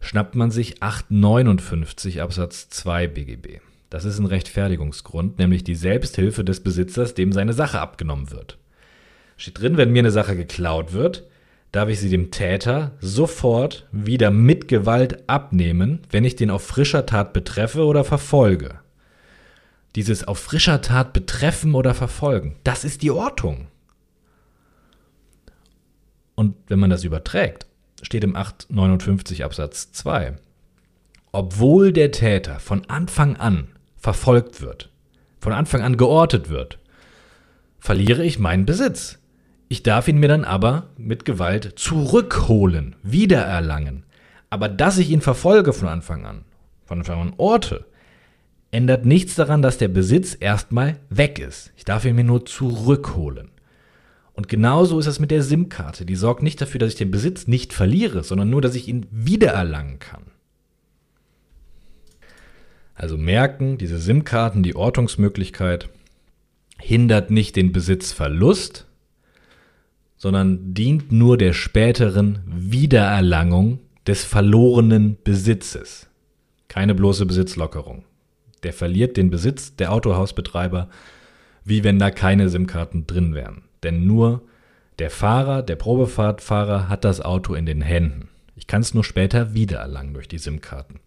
schnappt 0.00 0.34
man 0.34 0.50
sich 0.50 0.82
859 0.82 2.22
Absatz 2.22 2.70
2 2.70 3.06
BGB. 3.06 3.60
Das 3.90 4.06
ist 4.06 4.18
ein 4.18 4.26
Rechtfertigungsgrund, 4.26 5.38
nämlich 5.38 5.62
die 5.62 5.74
Selbsthilfe 5.74 6.42
des 6.42 6.62
Besitzers, 6.62 7.12
dem 7.12 7.32
seine 7.32 7.52
Sache 7.52 7.80
abgenommen 7.80 8.30
wird. 8.30 8.56
Steht 9.36 9.60
drin, 9.60 9.76
wenn 9.76 9.92
mir 9.92 10.00
eine 10.00 10.10
Sache 10.10 10.36
geklaut 10.36 10.94
wird, 10.94 11.27
darf 11.72 11.88
ich 11.88 12.00
sie 12.00 12.08
dem 12.08 12.30
Täter 12.30 12.92
sofort 13.00 13.86
wieder 13.92 14.30
mit 14.30 14.68
Gewalt 14.68 15.28
abnehmen, 15.28 16.00
wenn 16.10 16.24
ich 16.24 16.36
den 16.36 16.50
auf 16.50 16.62
frischer 16.62 17.06
Tat 17.06 17.32
betreffe 17.32 17.84
oder 17.84 18.04
verfolge. 18.04 18.80
Dieses 19.94 20.26
auf 20.26 20.38
frischer 20.38 20.80
Tat 20.80 21.12
betreffen 21.12 21.74
oder 21.74 21.94
verfolgen, 21.94 22.56
das 22.64 22.84
ist 22.84 23.02
die 23.02 23.10
Ortung. 23.10 23.68
Und 26.34 26.54
wenn 26.68 26.78
man 26.78 26.90
das 26.90 27.04
überträgt, 27.04 27.66
steht 28.02 28.24
im 28.24 28.36
859 28.36 29.44
Absatz 29.44 29.90
2, 29.92 30.36
obwohl 31.32 31.92
der 31.92 32.12
Täter 32.12 32.60
von 32.60 32.88
Anfang 32.88 33.36
an 33.36 33.68
verfolgt 33.96 34.60
wird, 34.60 34.90
von 35.40 35.52
Anfang 35.52 35.82
an 35.82 35.96
geortet 35.96 36.48
wird, 36.48 36.78
verliere 37.78 38.24
ich 38.24 38.38
meinen 38.38 38.66
Besitz. 38.66 39.18
Ich 39.68 39.82
darf 39.82 40.08
ihn 40.08 40.18
mir 40.18 40.28
dann 40.28 40.44
aber 40.44 40.88
mit 40.96 41.24
Gewalt 41.24 41.74
zurückholen, 41.76 42.96
wiedererlangen. 43.02 44.04
Aber 44.50 44.68
dass 44.68 44.96
ich 44.96 45.10
ihn 45.10 45.20
verfolge 45.20 45.74
von 45.74 45.88
Anfang 45.88 46.24
an, 46.24 46.44
von 46.86 46.98
Anfang 46.98 47.20
an 47.20 47.34
orte, 47.36 47.84
ändert 48.70 49.04
nichts 49.04 49.34
daran, 49.34 49.60
dass 49.60 49.78
der 49.78 49.88
Besitz 49.88 50.36
erstmal 50.38 50.98
weg 51.10 51.38
ist. 51.38 51.72
Ich 51.76 51.84
darf 51.84 52.04
ihn 52.06 52.16
mir 52.16 52.24
nur 52.24 52.46
zurückholen. 52.46 53.50
Und 54.32 54.48
genauso 54.48 54.98
ist 54.98 55.06
es 55.06 55.18
mit 55.18 55.30
der 55.30 55.42
SIM-Karte. 55.42 56.06
Die 56.06 56.14
sorgt 56.14 56.42
nicht 56.42 56.60
dafür, 56.60 56.78
dass 56.78 56.90
ich 56.90 56.98
den 56.98 57.10
Besitz 57.10 57.46
nicht 57.46 57.72
verliere, 57.72 58.22
sondern 58.22 58.48
nur, 58.48 58.62
dass 58.62 58.74
ich 58.74 58.88
ihn 58.88 59.06
wiedererlangen 59.10 59.98
kann. 59.98 60.22
Also 62.94 63.16
merken, 63.16 63.78
diese 63.78 63.98
SIM-Karten, 63.98 64.62
die 64.62 64.76
Ortungsmöglichkeit, 64.76 65.88
hindert 66.80 67.30
nicht 67.30 67.56
den 67.56 67.72
Besitzverlust, 67.72 68.87
sondern 70.18 70.74
dient 70.74 71.10
nur 71.12 71.38
der 71.38 71.52
späteren 71.52 72.40
Wiedererlangung 72.46 73.78
des 74.06 74.24
verlorenen 74.24 75.16
Besitzes. 75.22 76.08
Keine 76.66 76.94
bloße 76.94 77.24
Besitzlockerung. 77.24 78.04
Der 78.62 78.72
verliert 78.72 79.16
den 79.16 79.30
Besitz 79.30 79.76
der 79.76 79.92
Autohausbetreiber, 79.92 80.88
wie 81.64 81.84
wenn 81.84 81.98
da 81.98 82.10
keine 82.10 82.48
SIM-Karten 82.48 83.06
drin 83.06 83.34
wären. 83.34 83.62
Denn 83.82 84.06
nur 84.06 84.42
der 84.98 85.10
Fahrer, 85.10 85.62
der 85.62 85.76
Probefahrtfahrer 85.76 86.88
hat 86.88 87.04
das 87.04 87.20
Auto 87.20 87.54
in 87.54 87.66
den 87.66 87.80
Händen. 87.80 88.28
Ich 88.56 88.66
kann 88.66 88.80
es 88.80 88.94
nur 88.94 89.04
später 89.04 89.54
wiedererlangen 89.54 90.14
durch 90.14 90.26
die 90.26 90.38
SIM-Karten. 90.38 90.98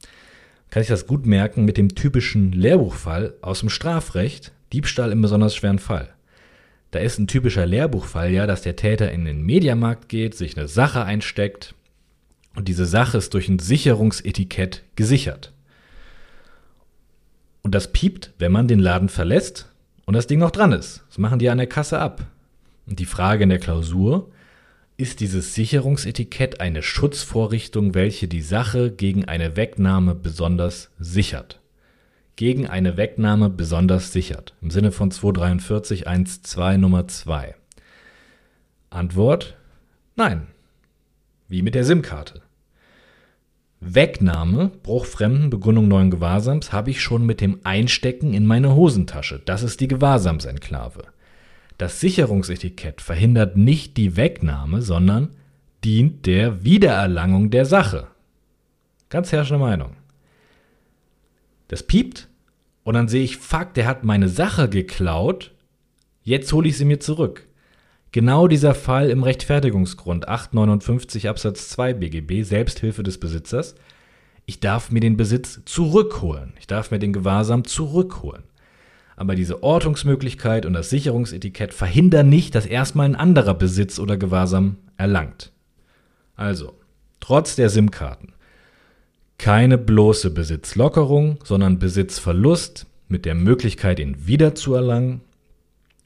Kann 0.70 0.82
ich 0.82 0.88
das 0.88 1.06
gut 1.06 1.26
merken 1.26 1.66
mit 1.66 1.76
dem 1.76 1.96
typischen 1.96 2.54
Lehrbuchfall 2.54 3.34
aus 3.42 3.60
dem 3.60 3.70
Strafrecht, 3.70 4.54
Diebstahl 4.72 5.12
im 5.12 5.22
besonders 5.22 5.54
schweren 5.54 5.80
Fall. 5.80 6.14
Da 6.92 7.00
ist 7.00 7.20
ein 7.20 7.28
typischer 7.28 7.66
Lehrbuchfall 7.66 8.32
ja, 8.32 8.46
dass 8.46 8.62
der 8.62 8.76
Täter 8.76 9.12
in 9.12 9.26
den 9.26 9.42
Mediamarkt 9.42 10.10
geht, 10.10 10.36
sich 10.36 10.58
eine 10.58 10.68
Sache 10.68 11.04
einsteckt 11.04 11.74
und 12.56 12.68
diese 12.68 12.86
Sache 12.86 13.18
ist 13.18 13.34
durch 13.34 13.48
ein 13.48 13.60
Sicherungsetikett 13.60 14.84
gesichert. 14.96 15.54
Und 17.62 17.74
das 17.76 17.94
piept, 17.94 18.34
wenn 18.40 18.52
man 18.52 18.68
den 18.68 18.80
Laden 18.80 19.08
verlässt 19.08 19.70
und 20.06 20.16
das 20.16 20.28
Ding 20.28 20.40
noch 20.40 20.52
dran 20.52 20.74
ist. 20.74 21.04
Das 21.08 21.18
machen 21.18 21.40
die 21.40 21.50
an 21.50 21.60
der 21.60 21.68
Kasse 21.68 22.00
ab. 22.00 22.26
Und 22.88 23.00
die 23.00 23.06
Frage 23.06 23.44
in 23.44 23.50
der 23.50 23.60
Klausur, 23.60 24.30
ist 24.98 25.22
dieses 25.22 25.56
Sicherungsetikett 25.56 26.60
eine 26.60 26.84
Schutzvorrichtung, 26.84 27.96
welche 27.96 28.28
die 28.28 28.42
Sache 28.42 28.92
gegen 28.92 29.26
eine 29.26 29.56
Wegnahme 29.56 30.14
besonders 30.14 30.92
sichert? 31.00 31.61
Gegen 32.42 32.66
eine 32.66 32.98
Wegnahme 32.98 33.52
besonders 33.52 34.12
sichert. 34.12 34.56
Im 34.64 34.72
Sinne 34.72 34.92
von 34.92 35.12
243 35.12 36.08
1.2 36.08 36.78
Nummer 36.78 37.08
2. 37.08 37.54
Antwort: 38.90 39.58
Nein. 40.16 40.48
Wie 41.48 41.62
mit 41.62 41.76
der 41.76 41.84
SIM-Karte. 41.84 42.42
Wegnahme, 43.80 44.72
Bruch 44.82 45.06
Fremden, 45.06 45.52
Begründung 45.52 45.88
neuen 45.88 46.10
Gewahrsams 46.10 46.74
habe 46.74 46.90
ich 46.90 47.04
schon 47.04 47.28
mit 47.28 47.42
dem 47.42 47.60
Einstecken 47.64 48.34
in 48.34 48.48
meine 48.48 48.74
Hosentasche. 48.74 49.40
Das 49.46 49.62
ist 49.62 49.80
die 49.80 49.88
Gewahrsamsenklave. 49.88 51.04
Das 51.78 52.00
Sicherungsetikett 52.00 53.02
verhindert 53.02 53.56
nicht 53.56 53.98
die 53.98 54.18
Wegnahme, 54.18 54.82
sondern 54.82 55.36
dient 55.84 56.26
der 56.26 56.64
Wiedererlangung 56.64 57.52
der 57.52 57.66
Sache. 57.66 58.08
Ganz 59.10 59.32
herrschende 59.32 59.64
Meinung. 59.64 59.96
Das 61.68 61.84
piept 61.84 62.30
und 62.84 62.94
dann 62.94 63.08
sehe 63.08 63.24
ich, 63.24 63.38
fuck, 63.38 63.74
der 63.74 63.88
hat 63.88 64.04
meine 64.04 64.30
Sache 64.30 64.70
geklaut, 64.70 65.52
jetzt 66.24 66.52
hole 66.54 66.68
ich 66.68 66.78
sie 66.78 66.86
mir 66.86 67.00
zurück. 67.00 67.48
Genau 68.12 68.48
dieser 68.48 68.76
Fall 68.76 69.10
im 69.10 69.24
Rechtfertigungsgrund 69.24 70.28
859 70.28 71.30
Absatz 71.30 71.70
2 71.70 71.94
BGB, 71.94 72.44
Selbsthilfe 72.44 73.04
des 73.04 73.20
Besitzers. 73.20 73.76
Ich 74.46 74.60
darf 74.60 74.92
mir 74.92 75.00
den 75.00 75.16
Besitz 75.16 75.62
zurückholen. 75.64 76.54
Ich 76.60 76.68
darf 76.68 76.92
mir 76.92 77.00
den 77.00 77.14
Gewahrsam 77.14 77.64
zurückholen. 77.64 78.44
Aber 79.16 79.36
diese 79.36 79.64
Ortungsmöglichkeit 79.64 80.66
und 80.66 80.74
das 80.74 80.90
Sicherungsetikett 80.90 81.74
verhindern 81.74 82.28
nicht, 82.28 82.54
dass 82.54 82.66
erstmal 82.66 83.06
ein 83.06 83.16
anderer 83.16 83.54
Besitz 83.54 83.98
oder 83.98 84.18
Gewahrsam 84.18 84.78
erlangt. 84.98 85.54
Also, 86.36 86.74
trotz 87.20 87.56
der 87.56 87.70
SIM-Karten, 87.70 88.34
keine 89.42 89.80
bloße 89.80 90.30
Besitzlockerung, 90.30 91.40
sondern 91.44 91.80
Besitzverlust 91.80 92.86
mit 93.08 93.26
der 93.26 93.34
Möglichkeit, 93.34 94.00
ihn 94.00 94.28
wiederzuerlangen. 94.28 95.22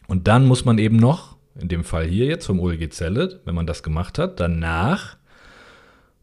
Und 0.08 0.30
dann 0.30 0.46
muss 0.46 0.64
man 0.64 0.78
eben 0.78 0.96
noch 0.96 1.36
in 1.60 1.68
dem 1.68 1.84
Fall 1.84 2.06
hier 2.06 2.26
jetzt 2.26 2.46
vom 2.46 2.60
OLG 2.60 2.92
Zelle, 2.92 3.42
wenn 3.44 3.54
man 3.54 3.68
das 3.68 3.84
gemacht 3.84 4.18
hat, 4.20 4.40
danach 4.40 5.18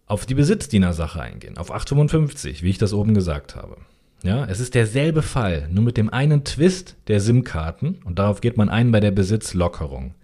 auf 0.07 0.27
die 0.27 0.35
Besitzdienersache 0.35 1.21
eingehen, 1.21 1.59
auf 1.59 1.71
855, 1.71 2.63
wie 2.63 2.71
ich 2.71 2.79
das 2.79 2.95
oben 2.95 3.15
gesagt 3.15 3.57
habe. 3.57 3.77
Ja, 4.23 4.47
es 4.47 4.61
ist 4.61 4.75
derselbe 4.75 5.21
Fall, 5.23 5.69
nur 5.71 5.85
mit 5.85 5.99
dem 5.99 6.11
einen 6.11 6.45
Twist 6.45 6.97
der 7.09 7.21
SIM-Karten 7.21 7.99
und 8.05 8.19
darauf 8.19 8.41
geht 8.41 8.57
man 8.57 8.69
ein 8.69 8.91
bei 8.91 9.01
der 9.01 9.11
Besitzlockerung. 9.11 10.15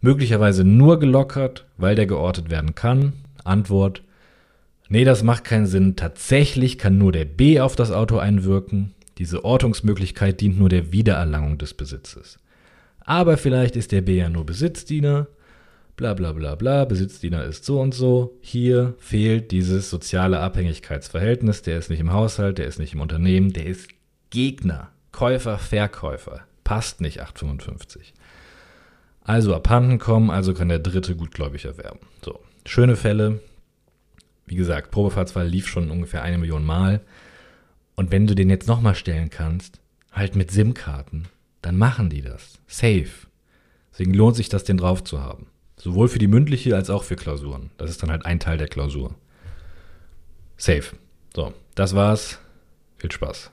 Möglicherweise 0.00 0.62
nur 0.62 1.00
gelockert, 1.00 1.66
weil 1.78 1.96
der 1.96 2.06
geortet 2.06 2.50
werden 2.50 2.74
kann. 2.74 3.14
Antwort: 3.42 4.02
Nee, 4.88 5.04
das 5.04 5.22
macht 5.22 5.44
keinen 5.44 5.66
Sinn. 5.66 5.96
Tatsächlich 5.96 6.78
kann 6.78 6.98
nur 6.98 7.12
der 7.12 7.24
B 7.24 7.60
auf 7.60 7.76
das 7.76 7.90
Auto 7.90 8.18
einwirken. 8.18 8.94
Diese 9.18 9.44
Ortungsmöglichkeit 9.44 10.40
dient 10.40 10.58
nur 10.58 10.68
der 10.68 10.92
Wiedererlangung 10.92 11.58
des 11.58 11.74
Besitzes. 11.74 12.38
Aber 13.00 13.36
vielleicht 13.36 13.76
ist 13.76 13.92
der 13.92 14.02
B 14.02 14.16
ja 14.16 14.28
nur 14.28 14.44
Besitzdiener, 14.44 15.28
bla 15.96 16.14
bla 16.14 16.32
bla 16.32 16.54
bla, 16.54 16.84
Besitzdiener 16.84 17.44
ist 17.44 17.64
so 17.64 17.80
und 17.80 17.94
so. 17.94 18.36
Hier 18.40 18.94
fehlt 18.98 19.52
dieses 19.52 19.90
soziale 19.90 20.40
Abhängigkeitsverhältnis, 20.40 21.62
der 21.62 21.78
ist 21.78 21.88
nicht 21.88 22.00
im 22.00 22.12
Haushalt, 22.12 22.58
der 22.58 22.66
ist 22.66 22.78
nicht 22.78 22.94
im 22.94 23.00
Unternehmen, 23.00 23.52
der 23.52 23.66
ist 23.66 23.88
Gegner, 24.30 24.90
Käufer, 25.12 25.58
Verkäufer. 25.58 26.40
Passt 26.64 27.00
nicht 27.00 27.22
855. 27.22 28.12
Also 29.22 29.54
abhanden 29.54 29.98
kommen, 29.98 30.30
also 30.30 30.52
kann 30.52 30.68
der 30.68 30.78
Dritte 30.80 31.16
gutgläubig 31.16 31.64
erwerben. 31.64 32.00
So, 32.24 32.40
schöne 32.64 32.96
Fälle. 32.96 33.40
Wie 34.46 34.56
gesagt, 34.56 34.90
Probefahrtsfall 34.90 35.46
lief 35.46 35.66
schon 35.66 35.90
ungefähr 35.90 36.22
eine 36.22 36.38
Million 36.38 36.64
Mal. 36.64 37.00
Und 37.96 38.10
wenn 38.12 38.26
du 38.26 38.34
den 38.34 38.50
jetzt 38.50 38.68
nochmal 38.68 38.94
stellen 38.94 39.30
kannst, 39.30 39.80
halt 40.12 40.36
mit 40.36 40.50
SIM-Karten, 40.50 41.28
dann 41.62 41.76
machen 41.76 42.10
die 42.10 42.22
das. 42.22 42.58
Safe. 42.66 43.10
Deswegen 43.92 44.14
lohnt 44.14 44.36
sich 44.36 44.48
das, 44.48 44.64
den 44.64 44.76
drauf 44.76 45.02
zu 45.02 45.20
haben. 45.20 45.46
Sowohl 45.76 46.08
für 46.08 46.18
die 46.18 46.28
mündliche 46.28 46.76
als 46.76 46.90
auch 46.90 47.04
für 47.04 47.16
Klausuren. 47.16 47.70
Das 47.76 47.90
ist 47.90 48.02
dann 48.02 48.10
halt 48.10 48.24
ein 48.24 48.40
Teil 48.40 48.56
der 48.56 48.68
Klausur. 48.68 49.14
Safe. 50.56 50.96
So, 51.34 51.52
das 51.74 51.94
war's. 51.94 52.38
Viel 52.98 53.12
Spaß. 53.12 53.50